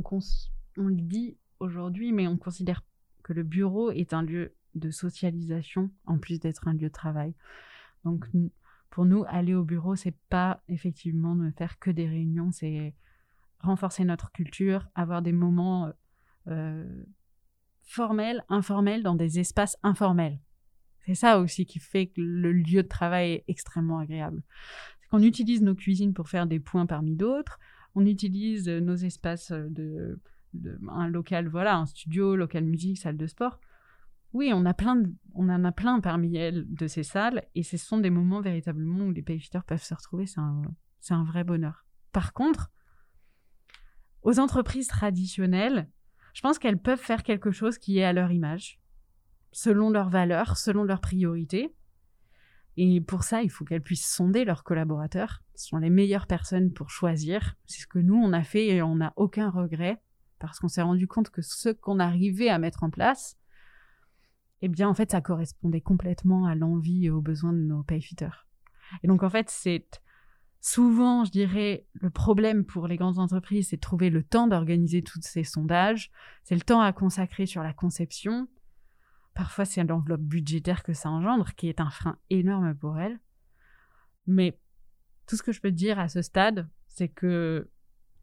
on 0.76 0.88
le 0.88 1.00
dit, 1.00 1.38
aujourd'hui, 1.64 2.12
mais 2.12 2.26
on 2.28 2.36
considère 2.36 2.82
que 3.22 3.32
le 3.32 3.42
bureau 3.42 3.90
est 3.90 4.12
un 4.12 4.22
lieu 4.22 4.54
de 4.74 4.90
socialisation 4.90 5.90
en 6.06 6.18
plus 6.18 6.40
d'être 6.40 6.68
un 6.68 6.72
lieu 6.74 6.88
de 6.88 6.92
travail. 6.92 7.34
Donc 8.04 8.26
pour 8.90 9.06
nous, 9.06 9.24
aller 9.26 9.54
au 9.54 9.64
bureau, 9.64 9.96
c'est 9.96 10.16
pas 10.28 10.62
effectivement 10.68 11.34
ne 11.34 11.50
faire 11.50 11.80
que 11.80 11.90
des 11.90 12.06
réunions, 12.06 12.52
c'est 12.52 12.94
renforcer 13.58 14.04
notre 14.04 14.30
culture, 14.30 14.88
avoir 14.94 15.20
des 15.20 15.32
moments 15.32 15.90
euh, 16.46 17.04
formels, 17.82 18.44
informels 18.48 19.02
dans 19.02 19.16
des 19.16 19.40
espaces 19.40 19.76
informels. 19.82 20.38
C'est 21.06 21.16
ça 21.16 21.40
aussi 21.40 21.66
qui 21.66 21.80
fait 21.80 22.06
que 22.06 22.20
le 22.20 22.52
lieu 22.52 22.84
de 22.84 22.88
travail 22.88 23.32
est 23.32 23.44
extrêmement 23.48 23.98
agréable. 23.98 24.42
C'est 25.00 25.08
qu'on 25.08 25.22
utilise 25.22 25.62
nos 25.62 25.74
cuisines 25.74 26.14
pour 26.14 26.28
faire 26.28 26.46
des 26.46 26.60
points 26.60 26.86
parmi 26.86 27.16
d'autres, 27.16 27.58
on 27.96 28.06
utilise 28.06 28.68
nos 28.68 28.94
espaces 28.94 29.50
de 29.50 30.20
un 30.88 31.08
local, 31.08 31.48
voilà, 31.48 31.76
un 31.76 31.86
studio, 31.86 32.36
local 32.36 32.64
musique, 32.64 32.98
salle 32.98 33.16
de 33.16 33.26
sport. 33.26 33.60
Oui, 34.32 34.50
on, 34.52 34.66
a 34.66 34.74
plein 34.74 35.02
on 35.34 35.48
en 35.48 35.64
a 35.64 35.72
plein 35.72 36.00
parmi 36.00 36.36
elles 36.36 36.64
de 36.68 36.88
ces 36.88 37.04
salles 37.04 37.44
et 37.54 37.62
ce 37.62 37.76
sont 37.76 37.98
des 37.98 38.10
moments 38.10 38.40
véritablement 38.40 39.06
où 39.06 39.12
les 39.12 39.22
payfitters 39.22 39.64
peuvent 39.64 39.82
se 39.82 39.94
retrouver. 39.94 40.26
C'est 40.26 40.40
un, 40.40 40.62
c'est 41.00 41.14
un 41.14 41.24
vrai 41.24 41.44
bonheur. 41.44 41.86
Par 42.12 42.32
contre, 42.32 42.72
aux 44.22 44.40
entreprises 44.40 44.88
traditionnelles, 44.88 45.88
je 46.32 46.40
pense 46.40 46.58
qu'elles 46.58 46.80
peuvent 46.80 47.00
faire 47.00 47.22
quelque 47.22 47.52
chose 47.52 47.78
qui 47.78 47.98
est 47.98 48.04
à 48.04 48.12
leur 48.12 48.32
image, 48.32 48.80
selon 49.52 49.90
leurs 49.90 50.08
valeurs, 50.08 50.56
selon 50.56 50.82
leurs 50.82 51.00
priorités. 51.00 51.74
Et 52.76 53.00
pour 53.00 53.22
ça, 53.22 53.42
il 53.42 53.50
faut 53.50 53.64
qu'elles 53.64 53.82
puissent 53.82 54.12
sonder 54.12 54.44
leurs 54.44 54.64
collaborateurs. 54.64 55.42
Ce 55.54 55.68
sont 55.68 55.78
les 55.78 55.90
meilleures 55.90 56.26
personnes 56.26 56.72
pour 56.72 56.90
choisir. 56.90 57.54
C'est 57.66 57.82
ce 57.82 57.86
que 57.86 58.00
nous, 58.00 58.16
on 58.16 58.32
a 58.32 58.42
fait 58.42 58.66
et 58.66 58.82
on 58.82 58.96
n'a 58.96 59.12
aucun 59.16 59.48
regret 59.48 60.02
parce 60.46 60.58
qu'on 60.58 60.68
s'est 60.68 60.82
rendu 60.82 61.06
compte 61.06 61.30
que 61.30 61.42
ce 61.42 61.70
qu'on 61.70 61.98
arrivait 61.98 62.48
à 62.48 62.58
mettre 62.58 62.82
en 62.82 62.90
place, 62.90 63.36
eh 64.62 64.68
bien, 64.68 64.88
en 64.88 64.94
fait, 64.94 65.10
ça 65.10 65.20
correspondait 65.20 65.80
complètement 65.80 66.46
à 66.46 66.54
l'envie 66.54 67.06
et 67.06 67.10
aux 67.10 67.20
besoins 67.20 67.52
de 67.52 67.58
nos 67.58 67.82
payfitters. 67.82 68.46
Et 69.02 69.08
donc, 69.08 69.22
en 69.22 69.30
fait, 69.30 69.50
c'est 69.50 69.86
souvent, 70.60 71.24
je 71.24 71.30
dirais, 71.30 71.86
le 71.94 72.10
problème 72.10 72.64
pour 72.64 72.88
les 72.88 72.96
grandes 72.96 73.18
entreprises, 73.18 73.68
c'est 73.68 73.76
de 73.76 73.80
trouver 73.80 74.10
le 74.10 74.22
temps 74.22 74.46
d'organiser 74.46 75.02
tous 75.02 75.20
ces 75.22 75.44
sondages. 75.44 76.10
C'est 76.44 76.54
le 76.54 76.62
temps 76.62 76.80
à 76.80 76.92
consacrer 76.92 77.46
sur 77.46 77.62
la 77.62 77.72
conception. 77.72 78.48
Parfois, 79.34 79.64
c'est 79.64 79.82
l'enveloppe 79.84 80.22
budgétaire 80.22 80.82
que 80.82 80.92
ça 80.92 81.10
engendre, 81.10 81.54
qui 81.54 81.68
est 81.68 81.80
un 81.80 81.90
frein 81.90 82.18
énorme 82.30 82.74
pour 82.74 82.98
elles. 82.98 83.18
Mais 84.26 84.58
tout 85.26 85.36
ce 85.36 85.42
que 85.42 85.52
je 85.52 85.60
peux 85.60 85.72
dire 85.72 85.98
à 85.98 86.08
ce 86.08 86.22
stade, 86.22 86.68
c'est 86.88 87.08
que 87.08 87.70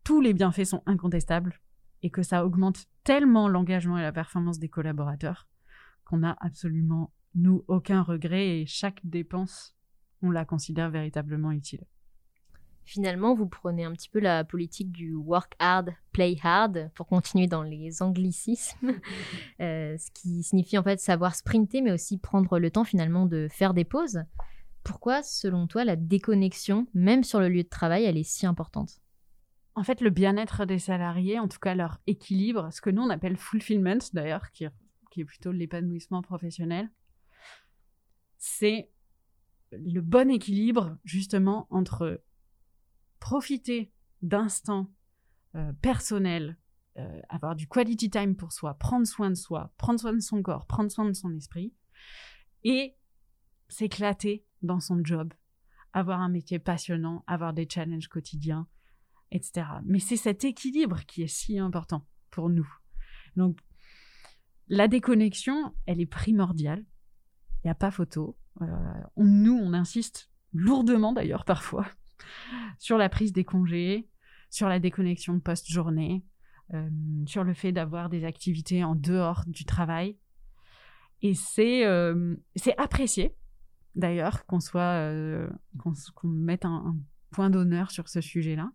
tous 0.03 0.21
les 0.21 0.33
bienfaits 0.33 0.65
sont 0.65 0.83
incontestables 0.85 1.59
et 2.03 2.09
que 2.09 2.23
ça 2.23 2.45
augmente 2.45 2.85
tellement 3.03 3.47
l'engagement 3.47 3.97
et 3.97 4.01
la 4.01 4.11
performance 4.11 4.59
des 4.59 4.69
collaborateurs 4.69 5.47
qu'on 6.05 6.17
n'a 6.17 6.35
absolument, 6.41 7.11
nous, 7.35 7.63
aucun 7.67 8.01
regret 8.01 8.59
et 8.59 8.65
chaque 8.65 8.99
dépense, 9.03 9.75
on 10.21 10.31
la 10.31 10.45
considère 10.45 10.89
véritablement 10.89 11.51
utile. 11.51 11.85
Finalement, 12.83 13.35
vous 13.35 13.47
prenez 13.47 13.85
un 13.85 13.93
petit 13.93 14.09
peu 14.09 14.19
la 14.19 14.43
politique 14.43 14.91
du 14.91 15.13
work 15.13 15.53
hard, 15.59 15.93
play 16.11 16.35
hard, 16.43 16.91
pour 16.95 17.07
continuer 17.07 17.47
dans 17.47 17.63
les 17.63 18.01
anglicismes, 18.01 18.93
euh, 19.61 19.95
ce 19.97 20.11
qui 20.11 20.43
signifie 20.43 20.77
en 20.77 20.83
fait 20.83 20.99
savoir 20.99 21.35
sprinter, 21.35 21.81
mais 21.81 21.91
aussi 21.91 22.17
prendre 22.17 22.59
le 22.59 22.71
temps 22.71 22.83
finalement 22.83 23.25
de 23.25 23.47
faire 23.49 23.73
des 23.73 23.85
pauses. 23.85 24.23
Pourquoi, 24.83 25.21
selon 25.21 25.67
toi, 25.67 25.85
la 25.85 25.95
déconnexion, 25.95 26.87
même 26.93 27.23
sur 27.23 27.39
le 27.39 27.49
lieu 27.49 27.63
de 27.63 27.69
travail, 27.69 28.03
elle 28.05 28.17
est 28.17 28.23
si 28.23 28.45
importante? 28.45 29.00
En 29.75 29.83
fait, 29.83 30.01
le 30.01 30.09
bien-être 30.09 30.65
des 30.65 30.79
salariés, 30.79 31.39
en 31.39 31.47
tout 31.47 31.59
cas 31.59 31.75
leur 31.75 31.99
équilibre, 32.07 32.71
ce 32.71 32.81
que 32.81 32.89
nous 32.89 33.03
on 33.03 33.09
appelle 33.09 33.37
fulfillment 33.37 33.99
d'ailleurs, 34.13 34.51
qui, 34.51 34.65
est 34.65 35.25
plutôt 35.25 35.51
l'épanouissement 35.51 36.21
professionnel, 36.21 36.89
c'est 38.37 38.91
le 39.71 40.01
bon 40.01 40.29
équilibre 40.29 40.97
justement 41.05 41.67
entre 41.69 42.23
profiter 43.19 43.93
d'instants 44.21 44.91
euh, 45.55 45.71
personnels 45.81 46.57
euh, 46.97 47.21
avoir 47.29 47.55
du 47.55 47.67
quality 47.67 48.09
time 48.09 48.35
pour 48.35 48.51
soi, 48.51 48.73
prendre 48.73 49.07
soin 49.07 49.29
de 49.29 49.35
soi, 49.35 49.71
prendre 49.77 49.97
soin 49.97 50.11
de 50.11 50.19
son 50.19 50.41
corps, 50.41 50.65
prendre 50.65 50.91
soin 50.91 51.05
de 51.05 51.13
son 51.13 51.33
esprit, 51.33 51.73
et 52.65 52.97
s'éclater 53.69 54.45
dans 54.61 54.81
son 54.81 55.01
job, 55.01 55.33
avoir 55.93 56.19
un 56.19 56.27
métier 56.27 56.59
passionnant, 56.59 57.23
avoir 57.27 57.53
des 57.53 57.65
challenges 57.69 58.09
quotidiens, 58.09 58.67
etc. 59.31 59.67
Mais 59.85 59.99
c'est 59.99 60.17
cet 60.17 60.43
équilibre 60.43 61.05
qui 61.05 61.23
est 61.23 61.27
si 61.27 61.57
important 61.57 62.07
pour 62.29 62.49
nous. 62.49 62.67
Donc, 63.35 63.59
la 64.67 64.87
déconnexion, 64.87 65.73
elle 65.85 65.99
est 65.99 66.05
primordiale. 66.05 66.85
Il 67.63 67.67
n'y 67.67 67.71
a 67.71 67.75
pas 67.75 67.91
photo. 67.91 68.37
Euh, 68.61 68.65
nous, 69.17 69.57
on 69.57 69.73
insiste 69.73 70.29
lourdement 70.53 71.13
d'ailleurs 71.13 71.45
parfois 71.45 71.87
sur 72.79 72.97
la 72.97 73.09
prise 73.09 73.33
des 73.33 73.43
congés, 73.43 74.09
sur 74.49 74.67
la 74.67 74.79
déconnexion 74.79 75.39
post-journée, 75.39 76.25
euh, 76.73 76.89
sur 77.25 77.43
le 77.43 77.53
fait 77.53 77.71
d'avoir 77.71 78.09
des 78.09 78.25
activités 78.25 78.83
en 78.83 78.95
dehors 78.95 79.43
du 79.47 79.65
travail. 79.65 80.17
Et 81.21 81.33
c'est 81.33 81.85
euh, 81.85 82.35
apprécié 82.77 83.35
d'ailleurs 83.95 84.45
qu'on 84.45 84.61
soit 84.61 85.05
qu'on 85.77 86.27
mette 86.27 86.65
un 86.65 86.97
point 87.29 87.49
d'honneur 87.49 87.91
sur 87.91 88.07
ce 88.07 88.21
sujet-là. 88.21 88.71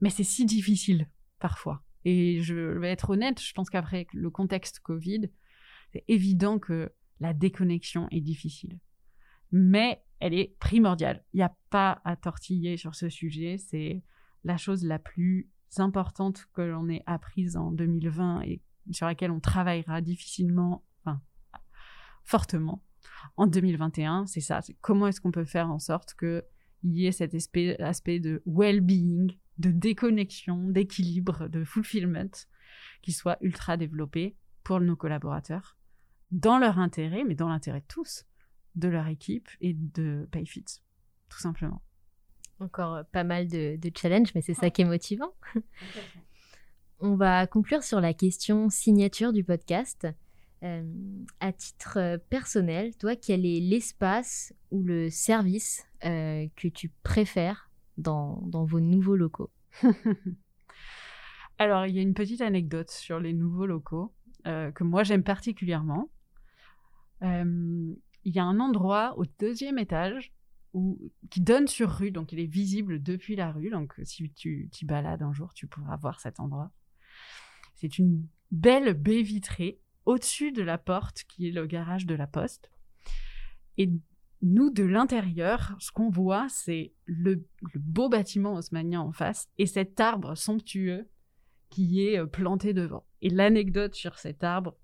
Mais 0.00 0.10
c'est 0.10 0.24
si 0.24 0.44
difficile 0.44 1.08
parfois. 1.38 1.82
Et 2.04 2.42
je 2.42 2.54
vais 2.54 2.90
être 2.90 3.10
honnête, 3.10 3.40
je 3.40 3.52
pense 3.52 3.70
qu'après 3.70 4.06
le 4.12 4.30
contexte 4.30 4.80
Covid, 4.80 5.30
c'est 5.92 6.04
évident 6.08 6.58
que 6.58 6.92
la 7.20 7.32
déconnexion 7.32 8.08
est 8.10 8.20
difficile. 8.20 8.78
Mais 9.52 10.02
elle 10.20 10.34
est 10.34 10.56
primordiale. 10.58 11.24
Il 11.32 11.38
n'y 11.38 11.42
a 11.42 11.54
pas 11.70 12.00
à 12.04 12.16
tortiller 12.16 12.76
sur 12.76 12.94
ce 12.94 13.08
sujet. 13.08 13.56
C'est 13.58 14.02
la 14.42 14.56
chose 14.56 14.84
la 14.84 14.98
plus 14.98 15.50
importante 15.78 16.46
que 16.52 16.62
l'on 16.62 16.88
ait 16.88 17.02
apprise 17.06 17.56
en 17.56 17.70
2020 17.70 18.42
et 18.42 18.62
sur 18.90 19.06
laquelle 19.06 19.30
on 19.30 19.40
travaillera 19.40 20.00
difficilement, 20.00 20.84
enfin, 21.04 21.20
fortement 22.24 22.82
en 23.36 23.46
2021. 23.46 24.26
C'est 24.26 24.40
ça. 24.40 24.60
Comment 24.80 25.06
est-ce 25.06 25.20
qu'on 25.20 25.32
peut 25.32 25.44
faire 25.44 25.70
en 25.70 25.78
sorte 25.78 26.14
qu'il 26.84 26.98
y 26.98 27.06
ait 27.06 27.12
cet 27.12 27.34
aspect, 27.34 27.80
aspect 27.80 28.20
de 28.20 28.42
well-being, 28.44 29.38
de 29.58 29.70
déconnexion, 29.70 30.68
d'équilibre, 30.68 31.48
de 31.48 31.64
fulfillment 31.64 32.30
qui 33.02 33.12
soit 33.12 33.38
ultra 33.40 33.76
développé 33.76 34.36
pour 34.62 34.80
nos 34.80 34.96
collaborateurs, 34.96 35.76
dans 36.30 36.58
leur 36.58 36.78
intérêt, 36.78 37.24
mais 37.24 37.34
dans 37.34 37.48
l'intérêt 37.48 37.80
de 37.80 37.86
tous, 37.86 38.24
de 38.74 38.88
leur 38.88 39.06
équipe 39.08 39.48
et 39.60 39.74
de 39.74 40.28
PayFit, 40.30 40.64
tout 41.28 41.38
simplement. 41.38 41.82
Encore 42.60 42.94
euh, 42.94 43.02
pas 43.12 43.24
mal 43.24 43.48
de, 43.48 43.78
challenges, 43.96 44.34
mais 44.34 44.42
c'est 44.42 44.54
ça 44.54 44.70
qui 44.70 44.82
est 44.82 44.86
motivant. 44.86 45.34
On 47.00 47.16
va 47.16 47.46
conclure 47.46 47.82
sur 47.82 48.00
la 48.00 48.14
question 48.14 48.68
signature 48.70 49.32
du 49.32 49.44
podcast. 49.44 50.06
Euh, 50.62 50.82
à 51.40 51.52
titre 51.52 51.98
euh, 51.98 52.18
personnel, 52.30 52.96
toi, 52.96 53.16
quel 53.16 53.44
est 53.44 53.60
l'espace 53.60 54.54
ou 54.70 54.82
le 54.82 55.10
service 55.10 55.86
que 56.04 56.68
tu 56.68 56.90
préfères 57.02 57.70
dans, 57.96 58.40
vos 58.64 58.80
nouveaux 58.80 59.16
locaux? 59.16 59.50
Alors, 61.58 61.86
il 61.86 61.94
y 61.94 61.98
a 61.98 62.02
une 62.02 62.14
petite 62.14 62.40
anecdote 62.40 62.90
sur 62.90 63.20
les 63.20 63.32
nouveaux 63.32 63.66
locaux 63.66 64.12
euh, 64.46 64.70
que 64.72 64.84
moi 64.84 65.04
j'aime 65.04 65.22
particulièrement. 65.22 66.10
Euh, 67.22 67.94
il 68.24 68.34
y 68.34 68.38
a 68.38 68.44
un 68.44 68.60
endroit 68.60 69.16
au 69.18 69.24
deuxième 69.38 69.78
étage 69.78 70.32
qui 71.30 71.40
donne 71.40 71.68
sur 71.68 71.88
rue, 71.88 72.10
donc 72.10 72.32
il 72.32 72.40
est 72.40 72.46
visible 72.46 73.00
depuis 73.02 73.36
la 73.36 73.52
rue. 73.52 73.70
Donc, 73.70 73.94
si 74.02 74.28
tu 74.32 74.68
t'y 74.72 74.84
balades 74.84 75.22
un 75.22 75.32
jour, 75.32 75.54
tu 75.54 75.68
pourras 75.68 75.96
voir 75.96 76.20
cet 76.20 76.40
endroit. 76.40 76.72
C'est 77.76 77.98
une 77.98 78.26
belle 78.50 78.94
baie 78.94 79.22
vitrée 79.22 79.80
au-dessus 80.04 80.52
de 80.52 80.62
la 80.62 80.78
porte 80.78 81.24
qui 81.28 81.48
est 81.48 81.52
le 81.52 81.66
garage 81.66 82.06
de 82.06 82.14
la 82.14 82.26
poste. 82.26 82.70
Et 83.78 83.90
nous, 84.44 84.70
de 84.70 84.84
l'intérieur, 84.84 85.74
ce 85.78 85.90
qu'on 85.90 86.10
voit, 86.10 86.46
c'est 86.50 86.92
le, 87.06 87.46
beau 87.76 88.10
bâtiment 88.10 88.54
haussmannien 88.54 89.00
en 89.00 89.10
face 89.10 89.48
et 89.56 89.64
cet 89.64 90.00
arbre 90.00 90.36
somptueux 90.36 91.08
qui 91.70 92.06
est 92.06 92.18
euh, 92.18 92.26
planté 92.26 92.74
devant. 92.74 93.06
Et 93.22 93.30
l'anecdote 93.30 93.94
sur 93.94 94.18
cet 94.18 94.44
arbre, 94.44 94.76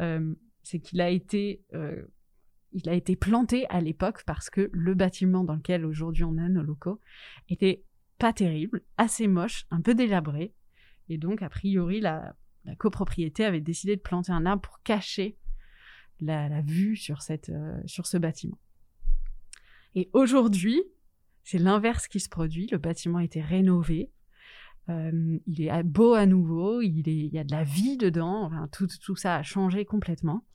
euh, 0.00 0.34
c'est 0.62 0.80
qu'il 0.80 1.00
a 1.00 1.08
été, 1.08 1.64
euh, 1.72 2.02
il 2.72 2.90
a 2.90 2.94
été 2.94 3.16
planté 3.16 3.66
à 3.70 3.80
l'époque 3.80 4.22
parce 4.26 4.50
que 4.50 4.68
le 4.70 4.94
bâtiment 4.94 5.44
dans 5.44 5.54
lequel 5.54 5.86
aujourd'hui 5.86 6.24
on 6.24 6.36
a 6.36 6.48
nos 6.50 6.62
locaux 6.62 7.00
était 7.48 7.82
pas 8.18 8.34
terrible, 8.34 8.82
assez 8.98 9.28
moche, 9.28 9.66
un 9.70 9.80
peu 9.80 9.94
délabré. 9.94 10.52
Et 11.08 11.16
donc, 11.16 11.40
a 11.40 11.48
priori, 11.48 12.00
la, 12.00 12.36
copropriété 12.76 13.46
avait 13.46 13.62
décidé 13.62 13.96
de 13.96 14.02
planter 14.02 14.32
un 14.32 14.44
arbre 14.44 14.60
pour 14.60 14.82
cacher 14.82 15.38
la, 16.20 16.60
vue 16.60 16.96
sur, 16.96 17.22
cette, 17.22 17.50
sur 17.86 18.06
ce 18.06 18.18
bâtiment. 18.18 18.58
Et 19.94 20.10
aujourd'hui, 20.12 20.82
c'est 21.44 21.58
l'inverse 21.58 22.08
qui 22.08 22.20
se 22.20 22.28
produit. 22.28 22.68
Le 22.70 22.78
bâtiment 22.78 23.18
a 23.18 23.24
été 23.24 23.40
rénové. 23.40 24.10
Euh, 24.88 25.38
il 25.46 25.62
est 25.62 25.82
beau 25.82 26.14
à 26.14 26.26
nouveau. 26.26 26.80
Il, 26.80 27.08
y 27.08 27.38
a 27.38 27.44
de 27.44 27.52
la 27.52 27.64
vie 27.64 27.96
dedans. 27.96 28.44
Enfin, 28.44 28.68
tout, 28.72 29.16
ça 29.16 29.36
a 29.36 29.42
changé 29.42 29.84
complètement. 29.84 30.46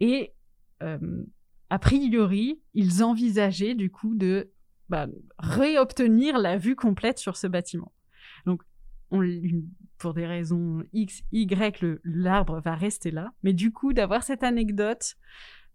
Et 0.00 0.34
euh, 0.82 1.24
a 1.68 1.78
priori, 1.78 2.60
ils 2.74 3.02
envisageaient 3.02 3.74
du 3.74 3.90
coup 3.90 4.14
de 4.14 4.50
bah, 4.88 5.06
réobtenir 5.38 6.38
la 6.38 6.56
vue 6.56 6.76
complète 6.76 7.18
sur 7.18 7.36
ce 7.36 7.46
bâtiment. 7.46 7.92
Donc, 8.46 8.62
on, 9.10 9.22
pour 9.98 10.14
des 10.14 10.26
raisons 10.26 10.82
X, 10.92 11.22
Y, 11.32 12.00
l'arbre 12.04 12.60
va 12.60 12.74
rester 12.74 13.10
là. 13.10 13.32
Mais 13.42 13.52
du 13.52 13.72
coup, 13.72 13.92
d'avoir 13.92 14.22
cette 14.22 14.42
anecdote 14.42 15.16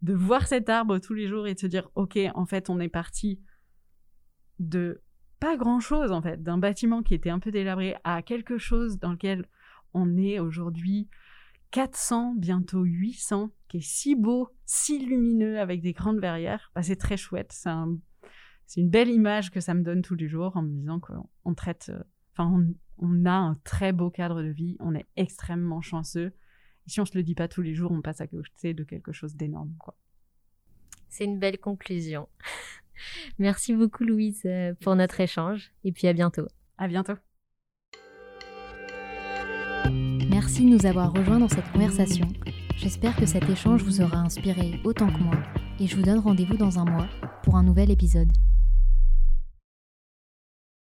de 0.01 0.13
voir 0.13 0.47
cet 0.47 0.69
arbre 0.69 0.99
tous 0.99 1.13
les 1.13 1.27
jours 1.27 1.47
et 1.47 1.53
de 1.53 1.59
se 1.59 1.67
dire, 1.67 1.89
ok, 1.95 2.17
en 2.33 2.45
fait, 2.45 2.69
on 2.69 2.79
est 2.79 2.89
parti 2.89 3.39
de 4.59 5.01
pas 5.39 5.57
grand 5.57 5.79
chose, 5.79 6.11
en 6.11 6.21
fait, 6.21 6.41
d'un 6.41 6.57
bâtiment 6.57 7.03
qui 7.03 7.13
était 7.13 7.29
un 7.29 7.39
peu 7.39 7.51
délabré 7.51 7.95
à 8.03 8.21
quelque 8.21 8.57
chose 8.57 8.99
dans 8.99 9.11
lequel 9.11 9.45
on 9.93 10.17
est 10.17 10.39
aujourd'hui 10.39 11.09
400, 11.71 12.35
bientôt 12.37 12.83
800, 12.83 13.51
qui 13.67 13.77
est 13.77 13.85
si 13.85 14.15
beau, 14.15 14.49
si 14.65 15.05
lumineux, 15.05 15.59
avec 15.59 15.81
des 15.81 15.93
grandes 15.93 16.19
verrières, 16.19 16.71
bah, 16.73 16.83
c'est 16.83 16.95
très 16.95 17.17
chouette. 17.17 17.51
C'est 17.51 18.79
une 18.81 18.89
belle 18.89 19.09
image 19.09 19.51
que 19.51 19.59
ça 19.59 19.73
me 19.73 19.83
donne 19.83 20.01
tous 20.01 20.15
les 20.15 20.27
jours 20.27 20.55
en 20.55 20.61
me 20.61 20.69
disant 20.69 20.99
qu'on 20.99 21.53
traite, 21.53 21.91
euh, 21.93 22.01
enfin, 22.31 22.65
on, 22.97 23.25
a 23.25 23.33
un 23.33 23.55
très 23.63 23.91
beau 23.91 24.09
cadre 24.09 24.41
de 24.41 24.47
vie, 24.47 24.77
on 24.79 24.95
est 24.95 25.05
extrêmement 25.17 25.81
chanceux 25.81 26.33
si 26.87 26.99
on 26.99 27.05
se 27.05 27.17
le 27.17 27.23
dit 27.23 27.35
pas 27.35 27.47
tous 27.47 27.61
les 27.61 27.73
jours, 27.73 27.91
on 27.91 28.01
passe 28.01 28.21
à 28.21 28.27
côté 28.27 28.73
de 28.73 28.83
quelque 28.83 29.11
chose 29.11 29.35
d'énorme, 29.35 29.73
quoi. 29.79 29.95
C'est 31.09 31.25
une 31.25 31.39
belle 31.39 31.59
conclusion. 31.59 32.27
Merci 33.39 33.73
beaucoup, 33.73 34.03
Louise, 34.03 34.41
euh, 34.45 34.73
pour 34.81 34.95
notre 34.95 35.19
échange. 35.21 35.71
Et 35.83 35.91
puis 35.91 36.07
à 36.07 36.13
bientôt. 36.13 36.47
À 36.77 36.87
bientôt. 36.87 37.15
Merci 40.29 40.65
de 40.65 40.69
nous 40.69 40.85
avoir 40.85 41.13
rejoints 41.13 41.39
dans 41.39 41.47
cette 41.47 41.71
conversation. 41.71 42.27
J'espère 42.75 43.15
que 43.15 43.25
cet 43.25 43.49
échange 43.49 43.81
vous 43.83 44.01
aura 44.01 44.17
inspiré 44.17 44.81
autant 44.83 45.07
que 45.07 45.19
moi. 45.19 45.37
Et 45.79 45.87
je 45.87 45.95
vous 45.95 46.01
donne 46.01 46.19
rendez-vous 46.19 46.57
dans 46.57 46.79
un 46.79 46.85
mois 46.85 47.07
pour 47.43 47.55
un 47.55 47.63
nouvel 47.63 47.91
épisode. 47.91 48.31